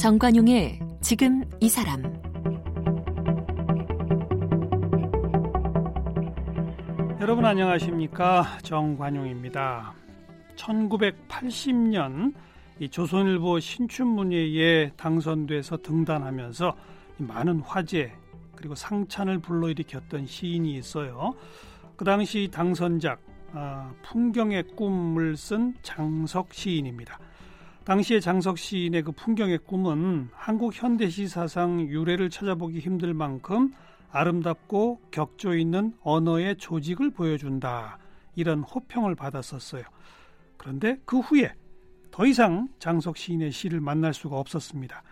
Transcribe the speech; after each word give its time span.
정관용의 0.00 0.80
지금 1.02 1.44
이 1.60 1.68
사람 1.68 2.02
여러분 7.20 7.44
안녕하십니까 7.44 8.46
정관용입니다. 8.62 9.92
1980년 10.56 12.32
이 12.78 12.88
조선일보 12.88 13.60
신춘문예에 13.60 14.92
당선돼서 14.96 15.76
등단하면서 15.82 16.74
많은 17.18 17.60
화제 17.60 18.10
그리고 18.56 18.74
상찬을 18.74 19.40
불러일으켰던 19.40 20.24
시인이 20.24 20.76
있어요. 20.76 21.34
그 21.96 22.06
당시 22.06 22.48
당선작 22.50 23.20
아, 23.52 23.92
풍경의 24.00 24.62
꿈을 24.76 25.36
쓴 25.36 25.74
장석 25.82 26.54
시인입니다. 26.54 27.18
당시의 27.84 28.20
장석 28.20 28.58
시인의 28.58 29.02
그 29.02 29.12
풍경의 29.12 29.58
꿈은 29.66 30.28
한국 30.32 30.74
현대시 30.74 31.26
사상 31.28 31.80
유래를 31.80 32.28
찾아보기 32.28 32.78
힘들 32.78 33.14
만큼 33.14 33.72
아름답고 34.10 35.00
격조 35.10 35.56
있는 35.56 35.94
언어의 36.02 36.56
조직을 36.56 37.10
보여준다. 37.10 37.98
이런 38.34 38.62
호평을 38.62 39.14
받았었어요. 39.14 39.82
그런데 40.56 40.98
그 41.04 41.20
후에 41.20 41.54
더 42.10 42.26
이상 42.26 42.68
장석 42.78 43.16
시인의 43.16 43.50
시를 43.50 43.80
만날 43.80 44.12
수가 44.12 44.38
없었습니다. 44.38 45.02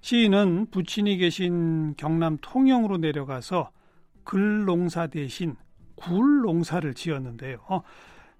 시인은 0.00 0.66
부친이 0.70 1.16
계신 1.16 1.94
경남 1.96 2.36
통영으로 2.40 2.98
내려가서 2.98 3.70
글농사 4.24 5.06
대신 5.06 5.56
굴농사를 5.96 6.92
지었는데요. 6.94 7.58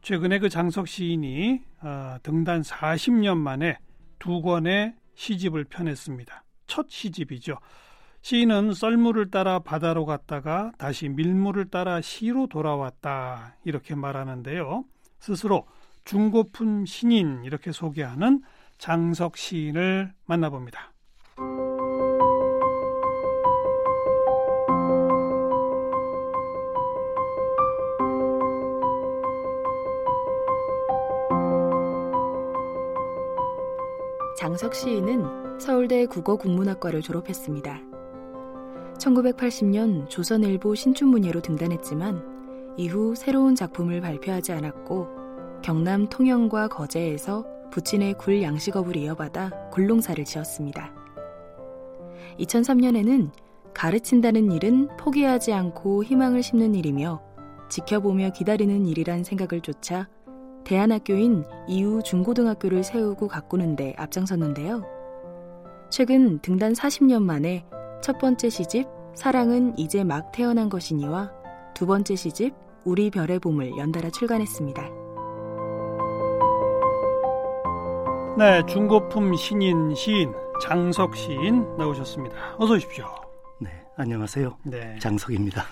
최근에 0.03 0.39
그 0.39 0.49
장석 0.49 0.87
시인이 0.89 1.61
어, 1.61 1.68
등단 2.23 2.63
40년 2.63 3.37
만에 3.37 3.79
두 4.19 4.43
권의 4.43 4.95
시집을 5.15 5.65
펴냈습니다. 5.65 6.45
첫 6.67 6.87
시집이죠. 6.89 7.59
시인은 8.23 8.75
썰물을 8.75 9.31
따라 9.31 9.61
바다로 9.61 10.05
갔다가 10.05 10.73
다시 10.77 11.09
밀물을 11.09 11.71
따라 11.71 12.01
시로 12.01 12.47
돌아왔다 12.47 13.57
이렇게 13.65 13.95
말하는데요. 13.95 14.85
스스로 15.21 15.67
중고품 16.05 16.87
신인 16.87 17.45
이렇게 17.45 17.73
소개하는 17.73 18.43
장석 18.79 19.37
시인을 19.37 20.13
만나봅니다. 20.27 20.93
장석 34.59 34.75
시인은 34.75 35.61
서울대 35.61 36.05
국어국문학과를 36.07 37.01
졸업했습니다. 37.01 37.81
1980년 38.99 40.09
조선일보 40.09 40.75
신춘문예로 40.75 41.43
등단했지만 41.43 42.75
이후 42.77 43.15
새로운 43.15 43.55
작품을 43.55 44.01
발표하지 44.01 44.51
않았고 44.51 45.07
경남 45.63 46.09
통영과 46.09 46.67
거제에서 46.67 47.47
부친의 47.71 48.15
굴 48.15 48.43
양식업을 48.43 48.97
이어받아 48.97 49.71
굴농사를 49.71 50.25
지었습니다. 50.25 50.93
2003년에는 52.41 53.31
가르친다는 53.73 54.51
일은 54.51 54.89
포기하지 54.97 55.53
않고 55.53 56.03
희망을 56.03 56.43
심는 56.43 56.75
일이며 56.75 57.23
지켜보며 57.69 58.31
기다리는 58.31 58.87
일이란 58.87 59.23
생각을 59.23 59.61
쫓아 59.61 60.09
대안학교인 60.69 61.47
이후 61.67 62.03
중고등학교를 62.03 62.85
세우고 62.85 63.27
가꾸는데 63.27 63.95
앞장섰는데요. 63.97 64.85
최근 65.91 66.39
등단 66.41 66.75
40년 66.75 67.23
만에 67.23 67.65
첫 68.03 68.19
번째 68.19 68.51
시집 68.51 68.87
사랑은 69.15 69.79
이제 69.79 70.05
막 70.05 70.31
태어난 70.31 70.69
것이니와 70.69 71.33
두 71.73 71.87
번째 71.87 72.15
시집 72.17 72.55
우리 72.85 73.11
별의 73.11 73.39
봄을 73.39 73.79
연달아 73.79 74.11
출간했습니다. 74.11 74.83
네, 78.37 78.63
중고품 78.69 79.37
신인 79.37 79.95
시인 79.95 80.35
장석 80.63 81.17
시인 81.17 81.65
나오셨습니다. 81.79 82.37
어서 82.59 82.75
오십시오. 82.75 83.07
네, 83.59 83.71
안녕하세요. 83.97 84.59
네. 84.65 84.99
장석입니다. 84.99 85.65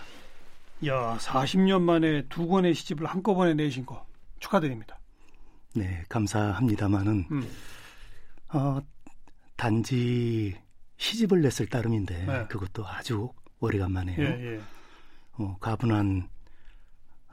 야, 0.87 1.19
40년 1.19 1.83
만에 1.83 2.23
두 2.31 2.49
권의 2.49 2.73
시집을 2.73 3.07
한꺼번에 3.07 3.53
내신 3.53 3.84
거 3.84 4.06
축하드립니다. 4.47 4.99
네, 5.75 6.05
감사합니다만은 6.09 7.27
음. 7.31 7.49
어, 8.53 8.81
단지 9.57 10.55
시집을 10.97 11.43
냈을 11.43 11.67
따름인데 11.67 12.25
네. 12.25 12.47
그것도 12.49 12.87
아주 12.87 13.31
오래간만에요. 13.61 14.17
예, 14.19 14.55
예. 14.55 14.61
어, 15.33 15.57
가분한 15.61 16.29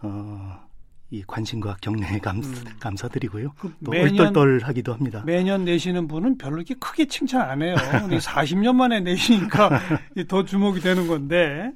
어, 0.02 0.68
이 1.12 1.24
관심과 1.26 1.78
격려에 1.82 2.18
감, 2.20 2.38
음. 2.38 2.66
감사드리고요. 2.80 3.54
그또 3.54 3.92
얼떨떨하기도 3.92 4.94
합니다. 4.94 5.24
매년 5.26 5.64
내시는 5.64 6.08
분은 6.08 6.38
별로 6.38 6.58
이렇게 6.58 6.74
크게 6.76 7.06
칭찬 7.06 7.42
안 7.50 7.62
해요. 7.62 7.76
40년 7.76 8.76
만에 8.76 9.00
내시니까 9.00 9.70
더 10.28 10.44
주목이 10.44 10.82
되는 10.82 11.08
건데 11.08 11.72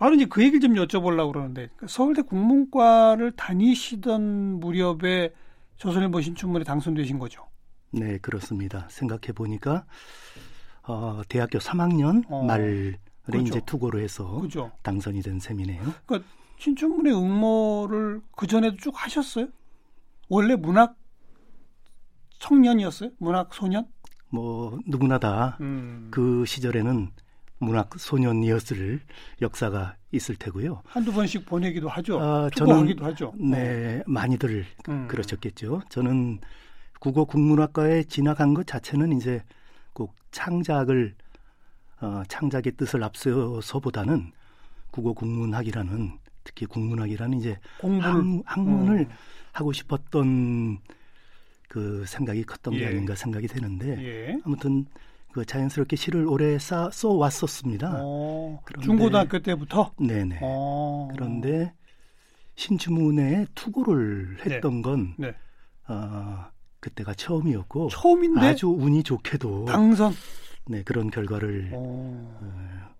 바로 0.00 0.14
이제 0.14 0.24
그 0.24 0.42
얘기를 0.42 0.60
좀 0.60 0.72
여쭤보려고 0.74 1.30
그러는데 1.30 1.68
서울대 1.86 2.22
국문과를 2.22 3.32
다니시던 3.32 4.58
무렵에 4.58 5.34
조선일보 5.76 6.22
신춘문에 6.22 6.64
당선되신 6.64 7.18
거죠? 7.18 7.46
네, 7.90 8.16
그렇습니다. 8.16 8.86
생각해 8.88 9.32
보니까 9.34 9.84
어, 10.84 11.20
대학교 11.28 11.58
3학년 11.58 12.24
어, 12.30 12.42
말에 12.44 12.94
그렇죠. 13.24 13.46
이제 13.46 13.60
투고로 13.66 14.00
해서 14.00 14.26
그렇죠. 14.36 14.72
당선이 14.82 15.20
된 15.20 15.38
셈이네요. 15.38 15.82
그러니까 16.06 16.30
신춘문예 16.56 17.10
응모를 17.10 18.22
그 18.34 18.46
전에도 18.46 18.78
쭉 18.78 18.94
하셨어요? 18.94 19.48
원래 20.30 20.56
문학 20.56 20.96
청년이었어요? 22.38 23.10
문학 23.18 23.52
소년? 23.52 23.86
뭐 24.30 24.78
누구나 24.86 25.18
다그 25.18 25.62
음. 25.62 26.08
그 26.10 26.46
시절에는 26.46 27.10
문학 27.60 27.90
소년이었을 27.98 29.00
역사가 29.42 29.94
있을 30.12 30.34
테고요. 30.36 30.82
한두 30.86 31.12
번씩 31.12 31.44
보내기도 31.44 31.88
하죠. 31.88 32.18
아, 32.20 32.50
저는 32.56 32.74
하기도 32.80 33.04
하죠. 33.04 33.32
네, 33.38 34.02
많이들 34.06 34.64
음. 34.88 35.06
그러셨겠죠. 35.08 35.82
저는 35.90 36.40
국어 36.98 37.24
국문학과에 37.24 38.04
진학한 38.04 38.54
것 38.54 38.66
자체는 38.66 39.12
이제 39.12 39.42
꼭 39.92 40.14
창작을 40.30 41.14
어, 42.00 42.22
창작의 42.28 42.72
뜻을 42.78 43.04
앞서서보다는 43.04 44.32
국어 44.90 45.12
국문학이라는 45.12 46.12
특히 46.44 46.64
국문학이라는 46.64 47.38
이제 47.38 47.58
학, 48.00 48.24
학문을 48.46 49.00
음. 49.00 49.08
하고 49.52 49.72
싶었던 49.72 50.78
그 51.68 52.04
생각이 52.06 52.42
컸던 52.44 52.74
예. 52.74 52.78
게 52.78 52.86
아닌가 52.86 53.14
생각이 53.14 53.46
되는데 53.46 53.98
예. 54.02 54.38
아무튼 54.44 54.86
그 55.32 55.44
자연스럽게 55.44 55.96
시를 55.96 56.26
오래 56.26 56.58
쌓, 56.58 56.90
써 56.90 57.10
왔었습니다. 57.12 58.00
어, 58.02 58.60
중고등학교 58.82 59.38
때부터? 59.38 59.92
네네. 59.98 60.40
어. 60.42 61.08
그런데 61.12 61.72
신춘문예에 62.56 63.46
투고를 63.54 64.38
했던 64.44 64.76
네. 64.76 64.82
건 64.82 65.14
네. 65.18 65.34
어, 65.88 66.46
그때가 66.80 67.14
처음이었고 67.14 67.88
처음인데 67.88 68.40
아주 68.40 68.68
운이 68.68 69.02
좋게도 69.02 69.66
당선 69.66 70.12
네 70.66 70.82
그런 70.82 71.10
결과를 71.10 71.70
어. 71.74 72.38
어, 72.40 72.90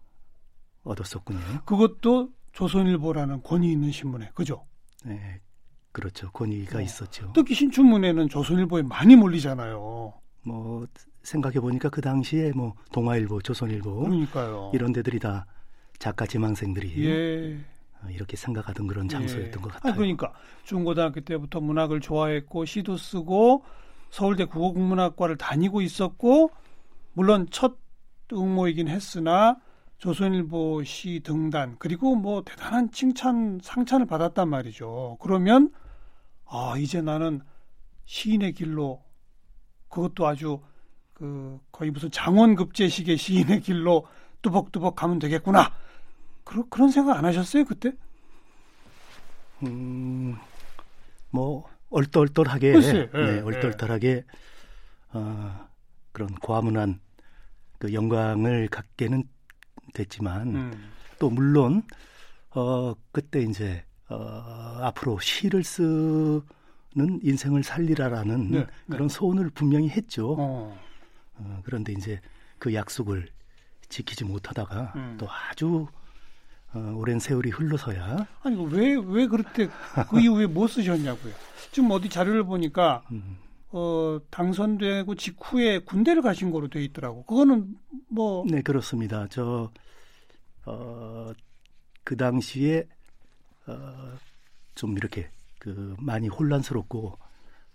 얻었었군요. 0.85 1.63
그것도 1.65 2.31
조선일보라는 2.53 3.43
권위 3.43 3.73
있는 3.73 3.91
신문에 3.93 4.31
그죠? 4.35 4.67
네, 5.05 5.41
그렇죠. 5.93 6.31
권위가 6.31 6.79
어. 6.79 6.81
있었죠. 6.81 7.33
특히 7.35 7.55
신춘문예는 7.55 8.29
조선일보에 8.29 8.83
많이 8.83 9.17
몰리잖아요. 9.17 10.15
뭐 10.43 10.87
생각해 11.23 11.61
보니까 11.61 11.89
그 11.89 12.01
당시에 12.01 12.53
뭐 12.55 12.75
동아일보, 12.93 13.43
조선일보 13.43 14.01
그러니까요. 14.01 14.71
이런 14.75 14.93
데들이 14.93 15.19
다 15.19 15.47
작가 15.99 16.27
지망생들이 16.27 17.07
예. 17.07 17.59
어, 18.03 18.09
이렇게 18.11 18.37
생각하던 18.37 18.87
그런 18.87 19.07
예. 19.07 19.09
장소였던 19.09 19.61
예. 19.61 19.63
것 19.63 19.73
같아요. 19.73 19.93
아, 19.93 19.97
그러니까 19.97 20.33
중고등학교 20.65 21.21
때부터 21.21 21.61
문학을 21.61 22.01
좋아했고 22.01 22.65
시도 22.65 22.97
쓰고 22.97 23.65
서울대 24.11 24.45
국어국문학과를 24.45 25.37
다니고 25.37 25.83
있었고 25.83 26.51
물론 27.13 27.47
첫 27.51 27.77
응모이긴 28.33 28.89
했으나 28.89 29.57
조선일보 29.99 30.83
시 30.85 31.21
등단 31.23 31.77
그리고 31.79 32.17
뭐 32.17 32.43
대단한 32.43 32.91
칭찬 32.91 33.61
상찬을 33.63 34.07
받았단 34.07 34.49
말이죠. 34.49 35.19
그러면 35.21 35.71
아 36.47 36.75
이제 36.79 37.03
나는 37.03 37.43
시인의 38.07 38.55
길로 38.55 39.03
그것도 39.89 40.27
아주 40.27 40.61
그 41.21 41.61
거의 41.71 41.91
무슨 41.91 42.11
장원급제식의 42.11 43.19
시인의 43.19 43.61
길로 43.61 44.07
뚜벅뚜벅 44.41 44.97
가면 44.97 45.19
되겠구나. 45.19 45.71
그런 46.45 46.69
그런 46.71 46.91
생각 46.91 47.19
안 47.19 47.27
하셨어요 47.27 47.67
그때? 47.67 47.93
음, 49.63 50.35
뭐 51.29 51.69
얼떨떨하게, 51.91 52.73
글쎄, 52.73 53.11
네, 53.13 53.37
예, 53.37 53.41
얼떨떨하게 53.41 54.25
어, 55.13 55.69
그런 56.13 56.35
과문한 56.41 56.99
그 57.79 57.93
영광을 57.93 58.69
갖게는 58.69 59.25
됐지만 59.93 60.55
음. 60.55 60.91
또 61.19 61.29
물론 61.29 61.83
어 62.55 62.95
그때 63.13 63.43
이제 63.43 63.85
어 64.09 64.79
앞으로 64.81 65.19
시를 65.21 65.63
쓰는 65.65 66.41
인생을 67.23 67.63
살리라라는 67.63 68.51
네, 68.51 68.59
네. 68.61 68.67
그런 68.89 69.09
네. 69.09 69.15
소원을 69.15 69.51
분명히 69.51 69.91
했죠. 69.91 70.37
어. 70.39 70.90
어, 71.41 71.61
그런데 71.65 71.93
이제 71.93 72.21
그 72.59 72.75
약속을 72.75 73.29
지키지 73.89 74.25
못하다가 74.25 74.93
음. 74.97 75.17
또 75.19 75.27
아주 75.31 75.89
어, 76.73 76.95
오랜 76.97 77.19
세월이 77.19 77.51
흘러서야 77.51 78.27
아니 78.43 78.65
왜왜 78.73 79.03
왜 79.05 79.27
그렇게 79.27 79.69
그 80.09 80.21
이후에 80.21 80.47
못 80.47 80.69
쓰셨냐고요. 80.69 81.33
지금 81.73 81.91
어디 81.91 82.09
자료를 82.09 82.45
보니까 82.45 83.03
음. 83.11 83.39
어, 83.73 84.21
당선되고 84.31 85.15
직후에 85.15 85.81
군대를 85.81 86.23
가신 86.23 86.51
거로 86.51 86.69
돼 86.69 86.83
있더라고. 86.85 87.25
그거는 87.25 87.77
뭐 88.09 88.45
네, 88.49 88.63
그렇습니다. 88.63 89.27
저 89.31 89.71
어, 90.67 91.33
그 92.05 92.17
당시에 92.17 92.87
어, 93.67 94.17
좀 94.75 94.97
이렇게 94.97 95.31
그 95.59 95.95
많이 95.99 96.29
혼란스럽고 96.29 97.19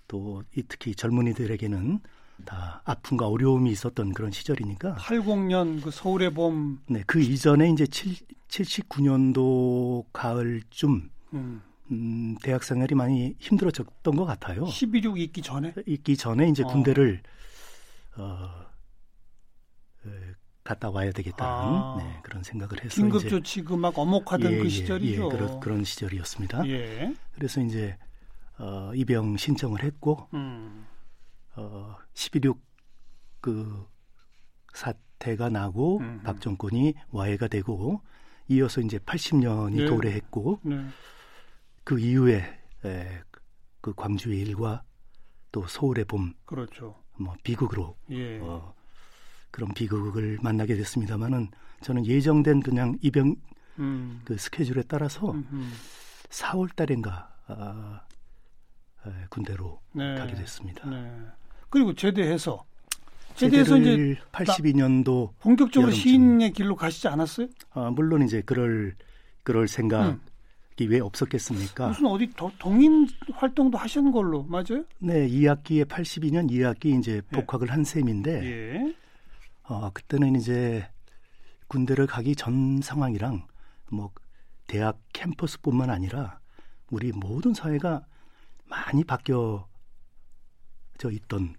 또 0.08 0.44
특히 0.68 0.96
젊은이들에게는 0.96 2.00
다 2.44 2.82
아픔과 2.84 3.28
어려움이 3.28 3.72
있었던 3.72 4.14
그런 4.14 4.32
시절이니까 4.32 4.96
80년 4.96 5.82
그 5.82 5.92
서울의 5.92 6.34
봄 6.34 6.80
네, 6.88 7.04
그 7.08 7.22
이전에 7.22 7.70
이제 7.70 7.88
7, 7.88 8.14
79년도 8.50 10.06
가을쯤 10.12 11.10
음. 11.34 11.62
음, 11.92 12.36
대학 12.42 12.64
생활이 12.64 12.96
많이 12.96 13.36
힘들어졌던 13.40 14.16
것 14.16 14.26
같아요. 14.26 14.66
11.6 14.66 15.18
있기 15.20 15.42
전에? 15.42 15.74
있기 15.86 16.18
전에 16.18 16.50
이제 16.50 16.64
어. 16.64 16.68
군대를 16.68 17.22
어, 18.18 18.24
어, 20.04 20.10
갔다 20.64 20.90
와야 20.90 21.12
되겠다는 21.12 21.54
아. 21.54 21.96
네, 22.00 22.20
그런 22.24 22.42
생각을 22.44 22.84
해서 22.84 22.96
긴급 22.96 23.30
조치 23.30 23.62
그막 23.62 23.98
엄혹하던 23.98 24.52
예, 24.52 24.58
그 24.58 24.66
예, 24.66 24.70
시절이죠. 24.70 25.26
예, 25.26 25.30
그런, 25.30 25.60
그런 25.60 25.84
시절이었습니다. 25.84 26.68
예. 26.68 27.14
그래서 27.36 27.62
이제 27.62 27.98
어, 28.58 28.92
입영 28.96 29.38
신청을 29.38 29.84
했고 29.84 30.28
음. 30.34 30.88
어, 31.56 31.96
11.6그 32.14 33.88
사태가 34.74 35.50
나고 35.50 36.00
음. 36.00 36.22
박정권이 36.24 36.96
와해가 37.12 37.48
되고 37.48 38.02
이어서 38.48 38.82
이제 38.82 38.98
80년이 39.00 39.78
네. 39.78 39.86
도래했고 39.86 40.60
네. 40.64 40.86
그 41.84 42.00
이후에 42.00 42.60
에, 42.86 43.22
그 43.82 43.94
광주의 43.94 44.40
일과 44.42 44.84
또 45.52 45.66
서울의 45.66 46.06
봄, 46.06 46.34
그렇죠. 46.46 47.02
뭐 47.18 47.36
비극으로 47.44 47.96
예. 48.10 48.40
어, 48.40 48.74
그런 49.52 49.74
비극을 49.74 50.40
만나게 50.42 50.76
됐습니다만은 50.76 51.50
저는 51.82 52.06
예정된 52.06 52.62
그냥 52.62 52.98
입영 53.02 53.36
음. 53.80 54.22
그 54.26 54.38
스케줄에 54.38 54.84
따라서 54.88 55.32
음흠. 55.32 55.64
4월 56.30 56.76
달인가 56.76 57.34
아, 57.48 58.02
에, 59.06 59.28
군대로 59.30 59.82
네. 59.94 60.16
가게 60.16 60.36
됐습니다. 60.36 60.90
네. 61.76 61.80
그리고 61.80 61.94
제대해서 61.94 62.64
제대해서 63.36 63.78
이제 63.78 64.18
82년도 64.32 65.32
본격적으로 65.40 65.92
여름쯤. 65.92 66.02
시인의 66.02 66.54
길로 66.54 66.76
가시지 66.76 67.10
않았어요? 67.10 67.48
아, 67.72 67.90
물론 67.92 68.24
이제 68.24 68.42
그럴 68.46 68.96
그럴 69.44 69.68
생각 69.68 70.08
음. 70.08 70.22
왜 70.80 71.00
없었겠습니까? 71.00 71.90
무슨 71.90 72.06
어디 72.08 72.28
도, 72.32 72.52
동인 72.60 73.08
활동도 73.34 73.78
하신 73.78 74.12
걸로 74.12 74.44
맞아요? 74.44 74.84
네, 75.00 75.28
2학기에 75.28 75.86
82년 75.86 76.50
2학기 76.50 76.98
이제 76.98 77.16
예. 77.16 77.22
복학을 77.22 77.68
예. 77.68 77.72
한 77.72 77.84
셈인데 77.84 78.44
예. 78.46 78.96
어, 79.64 79.90
그때는 79.94 80.36
이제 80.36 80.88
군대를 81.68 82.08
가기 82.08 82.36
전 82.36 82.82
상황이랑 82.82 83.48
뭐 83.92 84.12
대학 84.68 85.00
캠퍼스뿐만 85.14 85.90
아니라 85.90 86.40
우리 86.90 87.12
모든 87.12 87.54
사회가 87.54 88.06
많이 88.66 89.04
바뀌어져 89.04 89.66
있던 91.12 91.56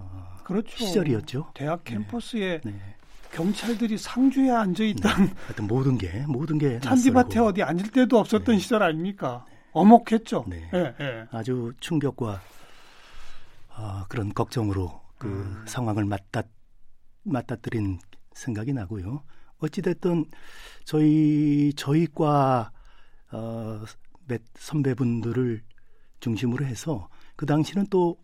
어, 0.00 0.36
그렇죠. 0.44 0.84
시절이었죠. 0.84 1.50
대학 1.54 1.84
네. 1.84 1.94
캠퍼스에 1.94 2.60
네. 2.64 2.70
네. 2.70 2.94
경찰들이 3.32 3.96
상주에 3.96 4.50
앉아 4.50 4.82
있던 4.84 5.26
네. 5.26 5.32
하여튼 5.46 5.66
모든 5.66 5.96
게 5.96 6.24
모든 6.26 6.58
게 6.58 6.80
잔디밭에 6.82 7.38
어디 7.38 7.62
앉을 7.62 7.90
데도 7.90 8.18
없었던 8.18 8.56
네. 8.56 8.60
시절 8.60 8.82
아닙니까? 8.82 9.44
어목했죠. 9.72 10.44
네. 10.48 10.68
네. 10.72 10.94
네. 10.98 11.24
아주 11.30 11.72
충격과 11.80 12.40
어, 13.76 14.04
그런 14.08 14.34
걱정으로 14.34 15.00
그 15.16 15.28
음. 15.28 15.64
상황을 15.66 16.04
맞다 16.04 16.42
맞닥뜨린 17.22 17.98
생각이 18.32 18.72
나고요. 18.72 19.22
어찌 19.58 19.82
됐든 19.82 20.24
저희 20.84 21.72
저희과 21.76 22.72
어, 23.32 23.82
몇 24.26 24.40
선배분들을 24.56 25.62
중심으로 26.20 26.64
해서 26.64 27.08
그 27.36 27.46
당시는 27.46 27.86
또 27.90 28.16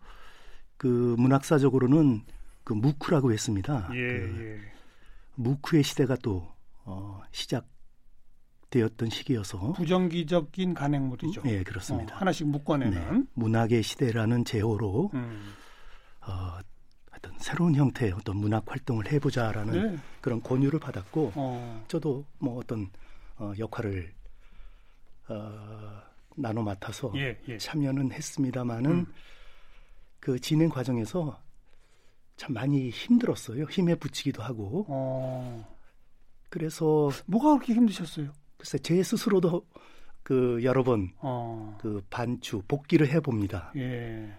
그 0.77 1.15
문학사적으로는 1.17 2.21
그 2.63 2.73
무크라고 2.73 3.31
했습니다. 3.31 3.89
예, 3.93 3.95
그 3.95 4.39
예. 4.39 4.71
무크의 5.35 5.83
시대가 5.83 6.15
또 6.17 6.47
어, 6.83 7.21
시작되었던 7.31 9.09
시기여서 9.09 9.73
부정기적인 9.73 10.73
간행물이죠. 10.73 11.41
네, 11.43 11.63
그렇습니다. 11.63 12.15
어, 12.15 12.19
하나씩 12.19 12.47
묶어내는 12.47 13.19
네, 13.19 13.27
문학의 13.33 13.83
시대라는 13.83 14.45
제호로 14.45 15.11
음. 15.13 15.53
어, 16.21 16.59
어떤 17.15 17.33
새로운 17.39 17.73
형태의 17.75 18.11
어떤 18.11 18.37
문학 18.37 18.63
활동을 18.67 19.11
해보자라는 19.11 19.95
네. 19.95 19.97
그런 20.21 20.41
권유를 20.41 20.79
받았고 20.79 21.33
어. 21.35 21.85
저도 21.87 22.25
뭐 22.37 22.59
어떤 22.59 22.89
어, 23.37 23.53
역할을 23.57 24.13
어, 25.29 26.01
나눠 26.35 26.63
맡아서 26.63 27.11
예, 27.15 27.37
예. 27.47 27.57
참여는 27.57 28.11
했습니다마는 28.11 28.91
음. 28.91 29.05
그 30.19 30.39
진행 30.39 30.69
과정에서 30.69 31.41
참 32.35 32.53
많이 32.53 32.89
힘들었어요. 32.89 33.65
힘에 33.65 33.95
부치기도 33.95 34.43
하고. 34.43 34.85
어. 34.87 35.77
그래서 36.49 37.09
뭐가 37.25 37.55
그렇게 37.55 37.73
힘드셨어요? 37.73 38.31
글쎄 38.57 38.77
제 38.79 39.01
스스로도 39.03 39.65
그 40.23 40.59
여러 40.63 40.83
번그 40.83 41.13
어. 41.19 41.77
그 41.81 42.01
반추 42.09 42.61
복귀를 42.67 43.09
해 43.09 43.19
봅니다. 43.19 43.71
예. 43.75 44.31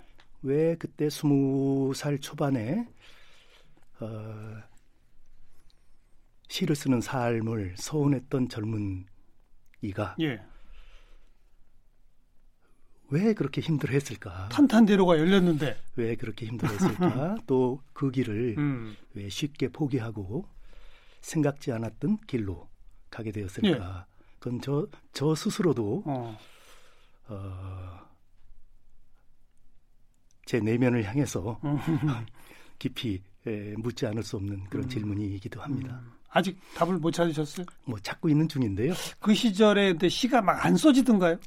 왜 0.42 0.76
그때 0.76 1.10
스무 1.10 1.92
살 1.94 2.18
초반에 2.18 2.86
어, 4.00 4.62
시를 6.48 6.76
쓰는 6.76 7.00
삶을 7.00 7.74
서운했던 7.76 8.48
젊은 8.48 9.06
이가 9.80 10.16
예. 10.20 10.40
왜 13.10 13.32
그렇게 13.34 13.60
힘들어했을까? 13.60 14.48
탄탄대로가 14.50 15.18
열렸는데 15.18 15.76
왜 15.96 16.14
그렇게 16.16 16.46
힘들어했을까? 16.46 17.36
또 17.46 17.80
그 17.92 18.10
길을 18.10 18.54
음. 18.58 18.96
왜 19.14 19.28
쉽게 19.28 19.68
포기하고 19.68 20.46
생각지 21.20 21.72
않았던 21.72 22.18
길로 22.26 22.68
가게 23.10 23.32
되었을까? 23.32 23.68
예. 23.68 24.14
그건 24.38 24.60
저, 24.60 24.86
저 25.12 25.34
스스로도 25.34 26.04
어. 26.06 26.38
어, 27.28 27.98
제 30.46 30.60
내면을 30.60 31.02
향해서 31.04 31.58
음. 31.64 31.76
깊이 32.78 33.20
에, 33.46 33.74
묻지 33.78 34.06
않을 34.06 34.22
수 34.22 34.36
없는 34.36 34.64
그런 34.70 34.84
음. 34.84 34.88
질문이기도 34.88 35.60
합니다. 35.60 36.00
음. 36.04 36.12
아직 36.30 36.58
답을 36.76 36.98
못 36.98 37.10
찾으셨어요? 37.10 37.66
뭐 37.84 37.98
찾고 37.98 38.28
있는 38.28 38.48
중인데요. 38.48 38.92
그 39.18 39.34
시절에 39.34 39.96
시가 40.08 40.42
막 40.42 40.64
안 40.64 40.76
써지던가요? 40.76 41.38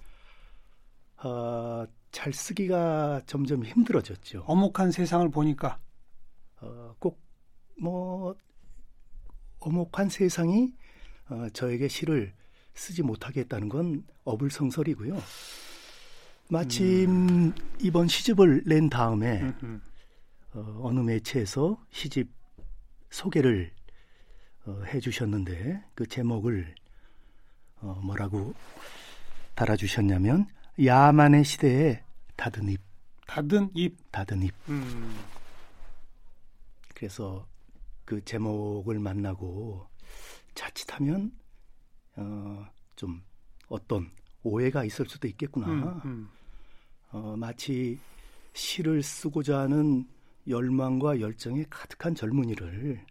어, 1.23 1.85
잘 2.11 2.33
쓰기가 2.33 3.21
점점 3.25 3.63
힘들어졌죠. 3.63 4.43
어목한 4.47 4.91
세상을 4.91 5.29
보니까 5.29 5.79
어, 6.61 6.95
꼭뭐 6.99 8.35
어목한 9.59 10.09
세상이 10.09 10.73
어, 11.29 11.47
저에게 11.53 11.87
시를 11.87 12.33
쓰지 12.73 13.03
못하게 13.03 13.41
했다는 13.41 13.69
건 13.69 14.03
어불성설이고요. 14.23 15.17
마침 16.49 17.09
음. 17.09 17.55
이번 17.79 18.07
시집을 18.07 18.63
낸 18.65 18.89
다음에 18.89 19.53
어, 20.53 20.79
어느 20.83 20.99
매체에서 20.99 21.81
시집 21.91 22.29
소개를 23.09 23.71
어, 24.65 24.81
해주셨는데 24.87 25.83
그 25.95 26.05
제목을 26.07 26.75
어, 27.81 27.99
뭐라고 28.03 28.53
달아주셨냐면 29.55 30.47
야만의 30.79 31.43
시대에 31.43 32.03
닫은 32.37 32.69
입. 32.69 32.81
닫은 33.27 33.71
입. 33.75 33.97
닫은 34.11 34.43
입. 34.43 34.53
음. 34.69 35.15
그래서 36.95 37.45
그 38.05 38.23
제목을 38.23 38.99
만나고 38.99 39.87
자칫하면 40.53 41.31
어, 42.15 42.65
좀 42.95 43.21
어떤 43.67 44.09
오해가 44.43 44.83
있을 44.83 45.07
수도 45.07 45.27
있겠구나. 45.27 45.67
음, 45.67 46.01
음. 46.05 46.29
어, 47.11 47.35
마치 47.37 47.99
시를 48.53 49.01
쓰고자 49.03 49.59
하는 49.59 50.05
열망과 50.47 51.19
열정이 51.19 51.65
가득한 51.69 52.15
젊은이를 52.15 53.05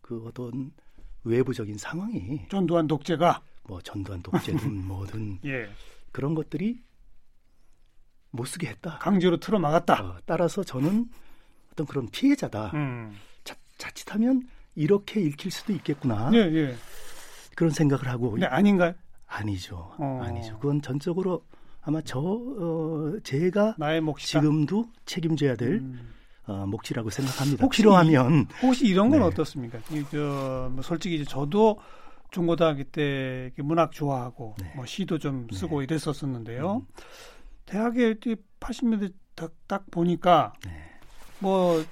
그 0.00 0.24
어떤 0.26 0.70
외부적인 1.24 1.78
상황이 1.78 2.46
전두환 2.50 2.86
독재가 2.86 3.40
뭐 3.64 3.80
전두환 3.80 4.22
독재든 4.22 4.84
뭐든 4.86 5.38
예. 5.44 5.68
그런 6.14 6.34
것들이 6.34 6.78
못 8.30 8.46
쓰게 8.46 8.68
했다. 8.68 8.98
강제로 9.00 9.36
틀어 9.38 9.58
막았다. 9.58 9.94
어, 10.02 10.16
따라서 10.24 10.62
저는 10.62 11.08
어떤 11.72 11.86
그런 11.86 12.08
피해자다. 12.08 12.70
음. 12.74 13.14
자, 13.42 13.56
자칫하면 13.78 14.44
이렇게 14.76 15.20
읽힐 15.20 15.50
수도 15.50 15.72
있겠구나. 15.72 16.30
예, 16.32 16.38
예. 16.38 16.76
그런 17.56 17.70
생각을 17.72 18.08
하고 18.08 18.30
근데 18.30 18.46
아닌가요? 18.46 18.94
아니죠. 19.26 19.92
어. 19.98 20.20
아니죠. 20.22 20.56
그건 20.60 20.80
전적으로 20.80 21.44
아마 21.82 22.00
저 22.02 22.20
어, 22.20 23.12
제가. 23.24 23.74
지금도 24.40 24.86
책임져야 25.06 25.56
될 25.56 25.74
음. 25.74 26.12
어, 26.46 26.64
몫이라고 26.66 27.10
생각합니다. 27.10 27.64
혹시 27.64 27.82
필요하면 27.82 28.46
혹시 28.62 28.86
이런 28.86 29.10
건 29.10 29.20
네. 29.20 29.26
어떻습니까? 29.26 29.78
이, 29.90 30.04
저, 30.12 30.70
뭐 30.72 30.82
솔직히 30.82 31.16
이제 31.16 31.24
저도 31.24 31.80
중고등학교 32.34 32.82
때 32.82 33.52
문학 33.58 33.92
좋아하고 33.92 34.56
네. 34.58 34.72
뭐 34.74 34.84
시도 34.84 35.18
좀 35.18 35.46
쓰고 35.52 35.78
네. 35.78 35.84
이랬었었는데요. 35.84 36.78
음. 36.78 36.86
대학에 37.64 38.14
80년대 38.58 39.12
딱, 39.36 39.52
딱 39.68 39.90
보니까 39.90 40.52
네. 40.64 40.72
뭐, 41.38 41.84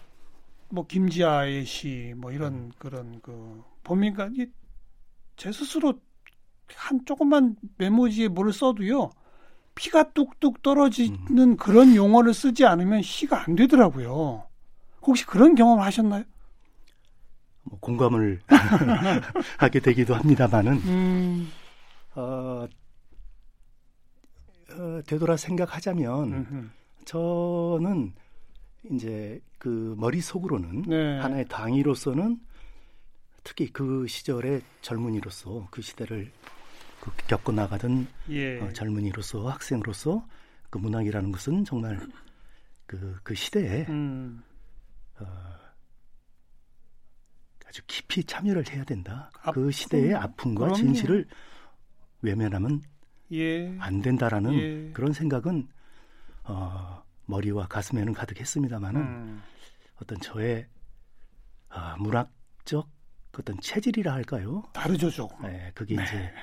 뭐 0.69 0.87
김지아의 0.87 1.65
시, 1.65 2.13
뭐 2.17 2.33
이런 2.33 2.55
음. 2.55 2.73
그런 2.79 3.21
그 3.23 3.63
보니까 3.85 4.31
이제 4.33 5.53
스스로 5.53 5.95
한 6.75 7.05
조그만 7.05 7.55
메모지에 7.79 8.29
뭐를 8.29 8.53
써도요 8.53 9.11
피가 9.77 10.13
뚝뚝 10.13 10.63
떨어지는 10.63 11.39
음. 11.39 11.57
그런 11.57 11.95
용어를 11.95 12.35
쓰지 12.35 12.67
않으면 12.67 13.03
시가 13.03 13.45
안 13.45 13.55
되더라고요. 13.55 14.49
혹시 15.03 15.25
그런 15.25 15.55
경험 15.55 15.81
하셨나요? 15.81 16.25
뭐 17.73 17.79
공감을 17.81 18.39
하게 19.57 19.81
되기도 19.81 20.15
합니다만은 20.15 20.73
음, 20.75 21.51
어, 22.15 22.67
어, 24.71 25.01
되돌아 25.07 25.39
생각하자면 25.39 26.33
음흠. 26.35 26.69
저는 27.07 28.13
이제 28.91 29.41
그 29.57 29.95
머릿속으로는 29.97 30.83
네. 30.83 31.19
하나의 31.21 31.49
당이로서는 31.49 32.39
특히 33.43 33.73
그 33.73 34.07
시절의 34.07 34.61
젊은이로서 34.83 35.69
그 35.71 35.81
시대를 35.81 36.31
그 37.01 37.11
겪어 37.27 37.53
나가던 37.53 38.07
예. 38.29 38.61
어, 38.61 38.71
젊은이로서 38.75 39.49
학생으로서 39.49 40.27
그 40.69 40.77
문학이라는 40.77 41.33
것은 41.33 41.65
정말 41.65 41.99
그, 42.87 43.19
그 43.23 43.35
시대에 43.35 43.87
음, 43.89 44.43
어, 45.19 45.25
아주 47.73 47.81
깊이 47.87 48.23
참여를 48.23 48.69
해야 48.69 48.85
된다. 48.85 49.31
아픔, 49.41 49.65
그 49.65 49.71
시대의 49.71 50.15
아픔과 50.15 50.67
그럼요. 50.67 50.75
진실을 50.75 51.27
외면하면 52.21 52.83
예. 53.33 53.75
안 53.79 54.03
된다라는 54.03 54.53
예. 54.53 54.93
그런 54.93 55.15
생각은 55.15 55.67
어, 56.45 57.03
머리와 57.25 57.69
가슴에는 57.69 58.13
가득했습니다만은 58.13 59.01
음, 59.01 59.43
어떤 59.97 60.21
저의 60.21 60.67
아, 61.71 61.97
문학적 61.99 62.91
어떤 63.39 63.59
체질이라 63.59 64.13
할까요? 64.13 64.63
다르죠 64.75 65.09
조금. 65.09 65.47
네, 65.47 65.73
그게 65.75 65.97
네. 65.97 66.03
이제 66.03 66.35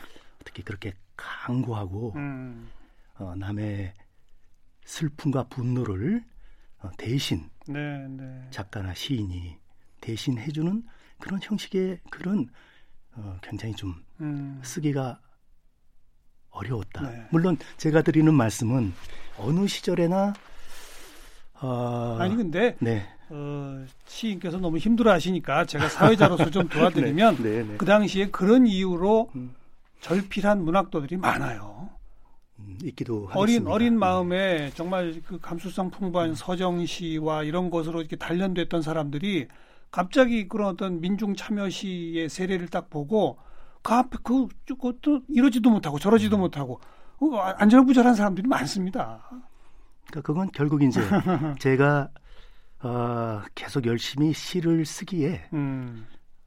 어떻게 0.41 0.63
그렇게 0.63 0.95
강고하고 1.15 2.13
음, 2.15 2.71
어, 3.19 3.35
남의 3.35 3.93
슬픔과 4.83 5.43
분노를 5.49 6.25
어, 6.79 6.89
대신 6.97 7.47
네, 7.67 8.07
네. 8.07 8.47
작가나 8.49 8.95
시인이 8.95 9.59
대신 10.01 10.39
해주는 10.39 10.83
그런 11.19 11.39
형식의 11.41 11.99
그런 12.09 12.49
어, 13.15 13.37
굉장히 13.41 13.75
좀 13.75 13.95
음, 14.21 14.59
쓰기가 14.63 15.19
어려웠다. 16.49 17.09
네. 17.09 17.27
물론 17.31 17.57
제가 17.77 18.01
드리는 18.01 18.33
말씀은 18.33 18.93
어느 19.37 19.67
시절에나 19.67 20.33
어, 21.61 22.17
아니 22.19 22.35
근데 22.35 22.75
네. 22.79 23.07
어, 23.29 23.85
시인께서 24.05 24.57
너무 24.57 24.77
힘들어하시니까 24.77 25.65
제가 25.65 25.89
사회자로서 25.89 26.49
좀 26.49 26.67
도와드리면 26.69 27.43
네, 27.43 27.63
네. 27.63 27.75
그 27.77 27.85
당시에 27.85 28.29
그런 28.29 28.65
이유로 28.65 29.29
음, 29.35 29.53
절필한 30.01 30.63
문학도들이 30.63 31.17
많아요. 31.17 31.89
음, 32.59 32.77
있기도 32.83 33.29
어린 33.33 33.39
하겠습니다. 33.39 33.71
어린 33.71 33.93
네. 33.93 33.99
마음에 33.99 34.71
정말 34.73 35.21
그 35.25 35.39
감수성 35.39 35.91
풍부한 35.91 36.35
서정 36.35 36.85
시와 36.85 37.43
이런 37.43 37.69
것으로 37.69 37.99
이렇게 37.99 38.15
단련됐던 38.15 38.81
사람들이 38.81 39.47
갑자기 39.91 40.47
그런 40.47 40.67
어떤 40.67 41.01
민중 41.01 41.35
참여 41.35 41.69
시의 41.69 42.29
세례를 42.29 42.67
딱 42.67 42.89
보고 42.89 43.37
그 43.81 43.93
앞에 43.93 44.17
그 44.23 44.47
그것도 44.67 45.21
이러지도 45.29 45.69
못하고 45.69 45.99
저러지도 45.99 46.37
음. 46.37 46.41
못하고 46.41 46.79
어, 47.19 47.37
안절부절한 47.37 48.15
사람들이 48.15 48.47
많습니다. 48.47 49.29
그러니까 50.07 50.21
그건 50.21 50.49
결국 50.53 50.83
이제 50.83 51.01
제가 51.59 52.09
어, 52.81 53.41
계속 53.55 53.85
열심히 53.85 54.33
시를 54.33 54.85
쓰기에 54.85 55.49
음, 55.53 56.05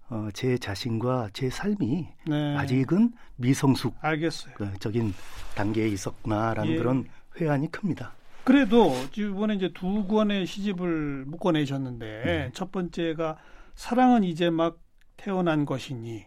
어, 0.08 0.28
제 0.32 0.56
자신과 0.56 1.30
제 1.32 1.50
삶이 1.50 2.08
네. 2.26 2.56
아직은 2.56 3.12
미성숙 3.36 3.94
알겠어요. 4.00 4.54
그 4.54 4.72
적인 4.78 5.14
단계에 5.54 5.88
있었구나라는 5.88 6.72
예. 6.72 6.76
그런 6.76 7.04
회한이 7.38 7.70
큽니다. 7.70 8.14
그래도 8.44 8.92
이번에 9.16 9.54
이제 9.54 9.70
두 9.72 10.06
권의 10.06 10.46
시집을 10.46 11.24
묶어내셨는데 11.26 12.22
네. 12.24 12.50
첫 12.52 12.72
번째가 12.72 13.38
사랑은 13.74 14.24
이제 14.24 14.50
막 14.50 14.80
태어난 15.16 15.64
것이니 15.64 16.26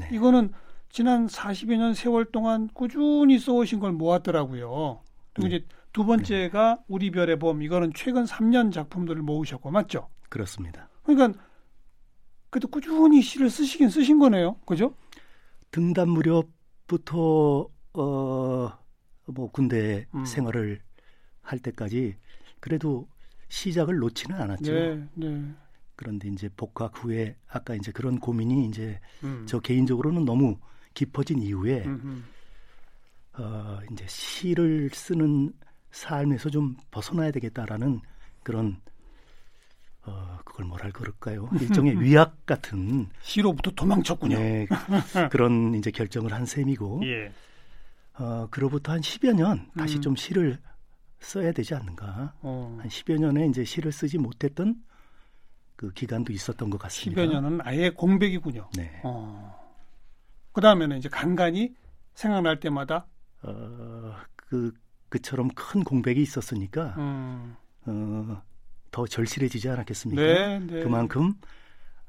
네. 0.00 0.08
이거는 0.12 0.52
지난 0.90 1.26
40여 1.26 1.76
년 1.76 1.94
세월 1.94 2.24
동안 2.26 2.68
꾸준히 2.72 3.38
써오신 3.38 3.80
걸 3.80 3.92
모았더라고요. 3.92 5.00
그리고 5.32 5.48
네. 5.48 5.56
이제 5.56 5.66
두 5.92 6.04
번째가 6.04 6.78
우리 6.86 7.10
별의 7.10 7.38
봄 7.38 7.62
이거는 7.62 7.92
최근 7.94 8.24
3년 8.24 8.72
작품들을 8.72 9.20
모으셨고 9.22 9.70
맞죠? 9.70 10.08
그렇습니다. 10.28 10.88
그러니까 11.02 11.38
그래도 12.50 12.68
꾸준히 12.68 13.20
시를 13.20 13.50
쓰시긴 13.50 13.90
쓰신 13.90 14.18
거네요. 14.18 14.56
그죠? 14.64 14.94
등단 15.70 16.08
무렵부터 16.08 17.68
어, 17.94 18.72
뭐 19.26 19.50
군대 19.50 20.06
음. 20.14 20.24
생활을 20.24 20.80
할 21.48 21.58
때까지 21.58 22.14
그래도 22.60 23.08
시작을 23.48 23.96
놓지는 23.96 24.38
않았죠. 24.38 24.72
네, 24.72 25.08
네. 25.14 25.44
그런데 25.96 26.28
이제 26.28 26.48
복학 26.54 26.92
후에 27.02 27.36
아까 27.48 27.74
이제 27.74 27.90
그런 27.90 28.20
고민이 28.20 28.66
이제 28.66 29.00
음. 29.24 29.44
저 29.48 29.58
개인적으로는 29.58 30.24
너무 30.24 30.58
깊어진 30.92 31.40
이후에 31.40 31.84
음흠. 31.86 32.22
어, 33.38 33.80
이제 33.90 34.04
시를 34.06 34.90
쓰는 34.92 35.52
삶에서 35.90 36.50
좀 36.50 36.76
벗어나야 36.90 37.30
되겠다라는 37.30 38.00
그런 38.42 38.76
어, 40.02 40.38
그걸 40.44 40.66
뭐랄 40.66 40.92
그럴까요? 40.92 41.48
일종의 41.60 42.00
위약 42.00 42.44
같은 42.44 43.08
시로부터 43.22 43.70
도망쳤군요. 43.70 44.38
네, 44.38 44.66
그런 45.32 45.74
이제 45.74 45.90
결정을 45.90 46.32
한 46.32 46.44
셈이고 46.44 47.00
예. 47.04 47.32
어, 48.18 48.46
그로부터 48.50 48.92
한 48.92 49.00
10여 49.00 49.34
년 49.34 49.70
다시 49.76 49.96
음. 49.96 50.02
좀 50.02 50.16
시를 50.16 50.58
써야 51.20 51.52
되지 51.52 51.74
않는가. 51.74 52.34
어. 52.40 52.78
한 52.80 52.88
10여 52.88 53.18
년에 53.18 53.46
이제 53.46 53.64
시를 53.64 53.92
쓰지 53.92 54.18
못했던 54.18 54.82
그 55.76 55.92
기간도 55.92 56.32
있었던 56.32 56.70
것 56.70 56.78
같습니다. 56.78 57.22
10여 57.22 57.30
년은 57.30 57.60
아예 57.62 57.90
공백이군요. 57.90 58.68
네. 58.76 59.00
어. 59.04 59.58
그 60.52 60.60
다음에는 60.60 60.98
이제 60.98 61.08
간간히 61.08 61.74
생각날 62.14 62.58
때마다 62.58 63.06
어, 63.42 64.14
그 64.34 64.72
그처럼 65.08 65.48
큰 65.54 65.84
공백이 65.84 66.20
있었으니까 66.20 66.94
음. 66.98 67.56
어, 67.86 68.42
더 68.90 69.06
절실해지지 69.06 69.68
않았겠습니까? 69.68 70.22
네, 70.22 70.58
네. 70.58 70.82
그만큼 70.82 71.34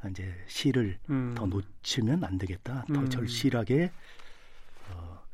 이제 0.10 0.34
시를 0.48 0.98
음. 1.10 1.34
더 1.36 1.46
놓치면 1.46 2.24
안 2.24 2.38
되겠다. 2.38 2.86
더 2.94 3.01
음. 3.01 3.10
절실하게 3.10 3.86
어, 3.86 3.89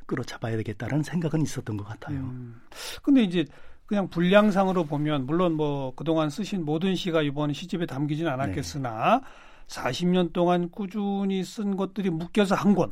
끌어잡아야 0.05 0.57
되겠다라는 0.57 1.03
생각은 1.03 1.41
있었던 1.41 1.77
것 1.77 1.83
같아요. 1.85 2.19
음. 2.19 2.61
근데 3.01 3.23
이제 3.23 3.45
그냥 3.85 4.07
분량상으로 4.09 4.85
보면 4.85 5.25
물론 5.25 5.53
뭐 5.53 5.93
그동안 5.95 6.29
쓰신 6.29 6.65
모든 6.65 6.95
시가 6.95 7.21
이번 7.21 7.53
시집에 7.53 7.85
담기진 7.85 8.27
않았겠으나 8.27 9.19
네. 9.21 9.25
40년 9.67 10.33
동안 10.33 10.69
꾸준히 10.69 11.43
쓴 11.43 11.75
것들이 11.75 12.09
묶여서 12.09 12.55
한 12.55 12.73
권. 12.75 12.91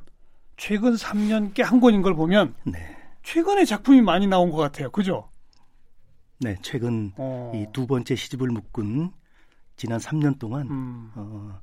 최근 0.58 0.94
3년 0.94 1.54
께 1.54 1.64
한 1.64 1.80
권인 1.80 2.02
걸 2.04 2.14
보면 2.16 2.54
네, 2.64 2.78
최근에 3.24 3.66
작품이 3.66 4.02
많이 4.02 4.28
나온 4.28 4.52
것 4.52 4.58
같아요. 4.58 4.92
그죠? 4.92 5.30
네 6.40 6.56
최근 6.62 7.12
어. 7.18 7.52
이두 7.56 7.88
번째 7.88 8.16
시집을 8.16 8.50
묶은 8.50 9.12
지난 9.78 10.00
3년 10.00 10.38
동안 10.40 10.68
음. 10.70 11.12
어, 11.16 11.60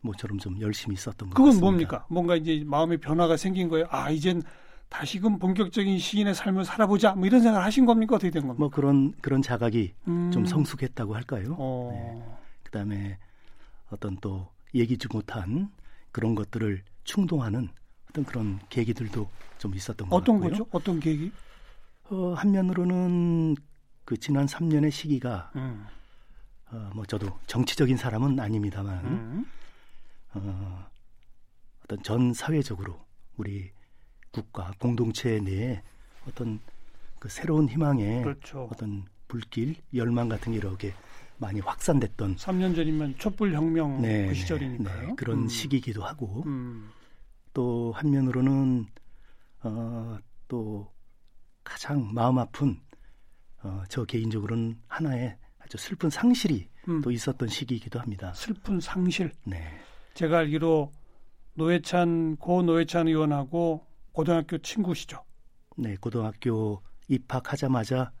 모처럼 0.00 0.38
좀 0.38 0.60
열심히 0.60 0.96
썼던 0.96 1.30
것 1.30 1.34
그건 1.34 1.48
같습니다. 1.50 1.64
뭡니까? 1.64 2.06
뭔가 2.08 2.36
이제 2.36 2.62
마음의 2.64 2.98
변화가 2.98 3.36
생긴 3.36 3.68
거예요. 3.68 3.86
아, 3.90 4.10
이젠 4.10 4.42
다시금 4.88 5.38
본격적인 5.38 5.98
시인의 5.98 6.34
삶을 6.34 6.64
살아보자. 6.64 7.12
뭐 7.14 7.26
이런 7.26 7.40
생각을 7.42 7.64
하신 7.64 7.86
겁니까? 7.86 8.16
어떻게 8.16 8.30
된 8.30 8.42
겁니까? 8.42 8.58
뭐 8.58 8.68
그런 8.70 9.12
그런 9.20 9.40
자각이 9.42 9.94
음. 10.08 10.30
좀 10.32 10.44
성숙했다고 10.44 11.14
할까요? 11.14 11.54
어. 11.58 11.90
네. 11.92 12.36
그다음에 12.64 13.18
어떤 13.90 14.16
또 14.16 14.48
얘기지 14.74 15.08
못한 15.12 15.70
그런 16.12 16.34
것들을 16.34 16.82
충동하는 17.04 17.68
어떤 18.08 18.24
그런 18.24 18.58
계기들도 18.68 19.28
좀 19.58 19.74
있었던 19.74 20.08
것 20.08 20.16
어떤 20.16 20.36
같고요. 20.40 20.50
거죠? 20.50 20.66
어떤 20.72 20.98
계기? 20.98 21.30
어, 22.10 22.34
한 22.34 22.50
면으로는 22.50 23.56
그 24.04 24.16
지난 24.16 24.46
3년의 24.46 24.90
시기가 24.90 25.52
음. 25.54 25.86
어, 26.72 26.90
뭐 26.94 27.04
저도 27.06 27.28
정치적인 27.46 27.96
사람은 27.96 28.40
아닙니다만 28.40 29.04
음. 29.04 29.46
어, 30.34 30.86
어떤 31.84 32.02
전 32.02 32.32
사회적으로 32.32 32.98
우리 33.36 33.70
국가 34.30 34.72
공동체 34.78 35.40
내에 35.40 35.82
어떤 36.28 36.60
그 37.18 37.28
새로운 37.28 37.68
희망의 37.68 38.22
그렇죠. 38.22 38.68
어떤 38.72 39.04
불길 39.28 39.76
열망 39.94 40.28
같은 40.28 40.52
게 40.52 40.58
이렇게 40.58 40.94
많이 41.38 41.60
확산됐던 41.60 42.36
3년 42.36 42.74
전이면 42.76 43.16
촛불 43.18 43.54
혁명 43.54 44.02
네, 44.02 44.26
그 44.26 44.28
네, 44.28 44.34
시절이니까요. 44.34 45.08
네, 45.08 45.14
그런 45.16 45.38
음. 45.44 45.48
시기이기도 45.48 46.04
하고 46.04 46.42
음. 46.46 46.90
또 47.54 47.92
한면으로는 47.96 48.86
어, 49.62 50.18
또 50.48 50.92
가장 51.64 52.12
마음 52.12 52.38
아픈 52.38 52.80
어, 53.62 53.82
저 53.88 54.04
개인적으로는 54.04 54.80
하나의 54.86 55.36
아주 55.58 55.76
슬픈 55.78 56.10
상실이 56.10 56.68
음. 56.88 57.00
또 57.02 57.10
있었던 57.10 57.48
시기이기도 57.48 58.00
합니다. 58.00 58.32
슬픈 58.34 58.80
상실. 58.80 59.32
네, 59.44 59.80
제가 60.20 60.36
알기로 60.40 60.92
노회찬 61.54 62.36
고 62.36 62.60
노회찬 62.60 63.08
의원하고 63.08 63.86
고등학교 64.12 64.58
친구시죠. 64.58 65.24
네 65.78 65.96
고등학교 65.98 66.82
입학하자마자 67.08 68.12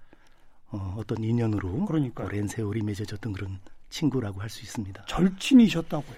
어, 0.70 0.94
어떤 0.96 1.22
인연으로 1.22 1.84
그러니까요. 1.84 2.26
오랜 2.26 2.48
세월이 2.48 2.80
맺어졌던 2.84 3.34
그런 3.34 3.58
친구라고 3.90 4.40
할 4.40 4.48
수 4.48 4.62
있습니다. 4.62 5.04
절친이셨다고요. 5.04 6.16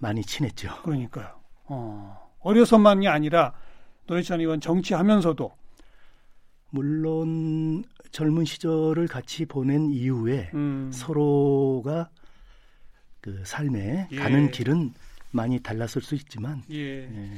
많이 0.00 0.22
친했죠. 0.22 0.82
그러니까요. 0.82 1.38
어. 1.66 2.28
어려서만이 2.40 3.06
아니라 3.06 3.54
노회찬 4.08 4.40
의원 4.40 4.60
정치하면서도 4.60 5.52
물론 6.70 7.84
젊은 8.10 8.44
시절을 8.44 9.06
같이 9.06 9.46
보낸 9.46 9.92
이후에 9.92 10.50
음. 10.54 10.90
서로가 10.92 12.10
그 13.20 13.42
삶에 13.44 14.08
예. 14.10 14.16
가는 14.16 14.50
길은 14.50 14.94
많이 15.30 15.60
달랐을 15.60 16.02
수 16.02 16.14
있지만 16.14 16.62
예. 16.70 17.02
예, 17.04 17.36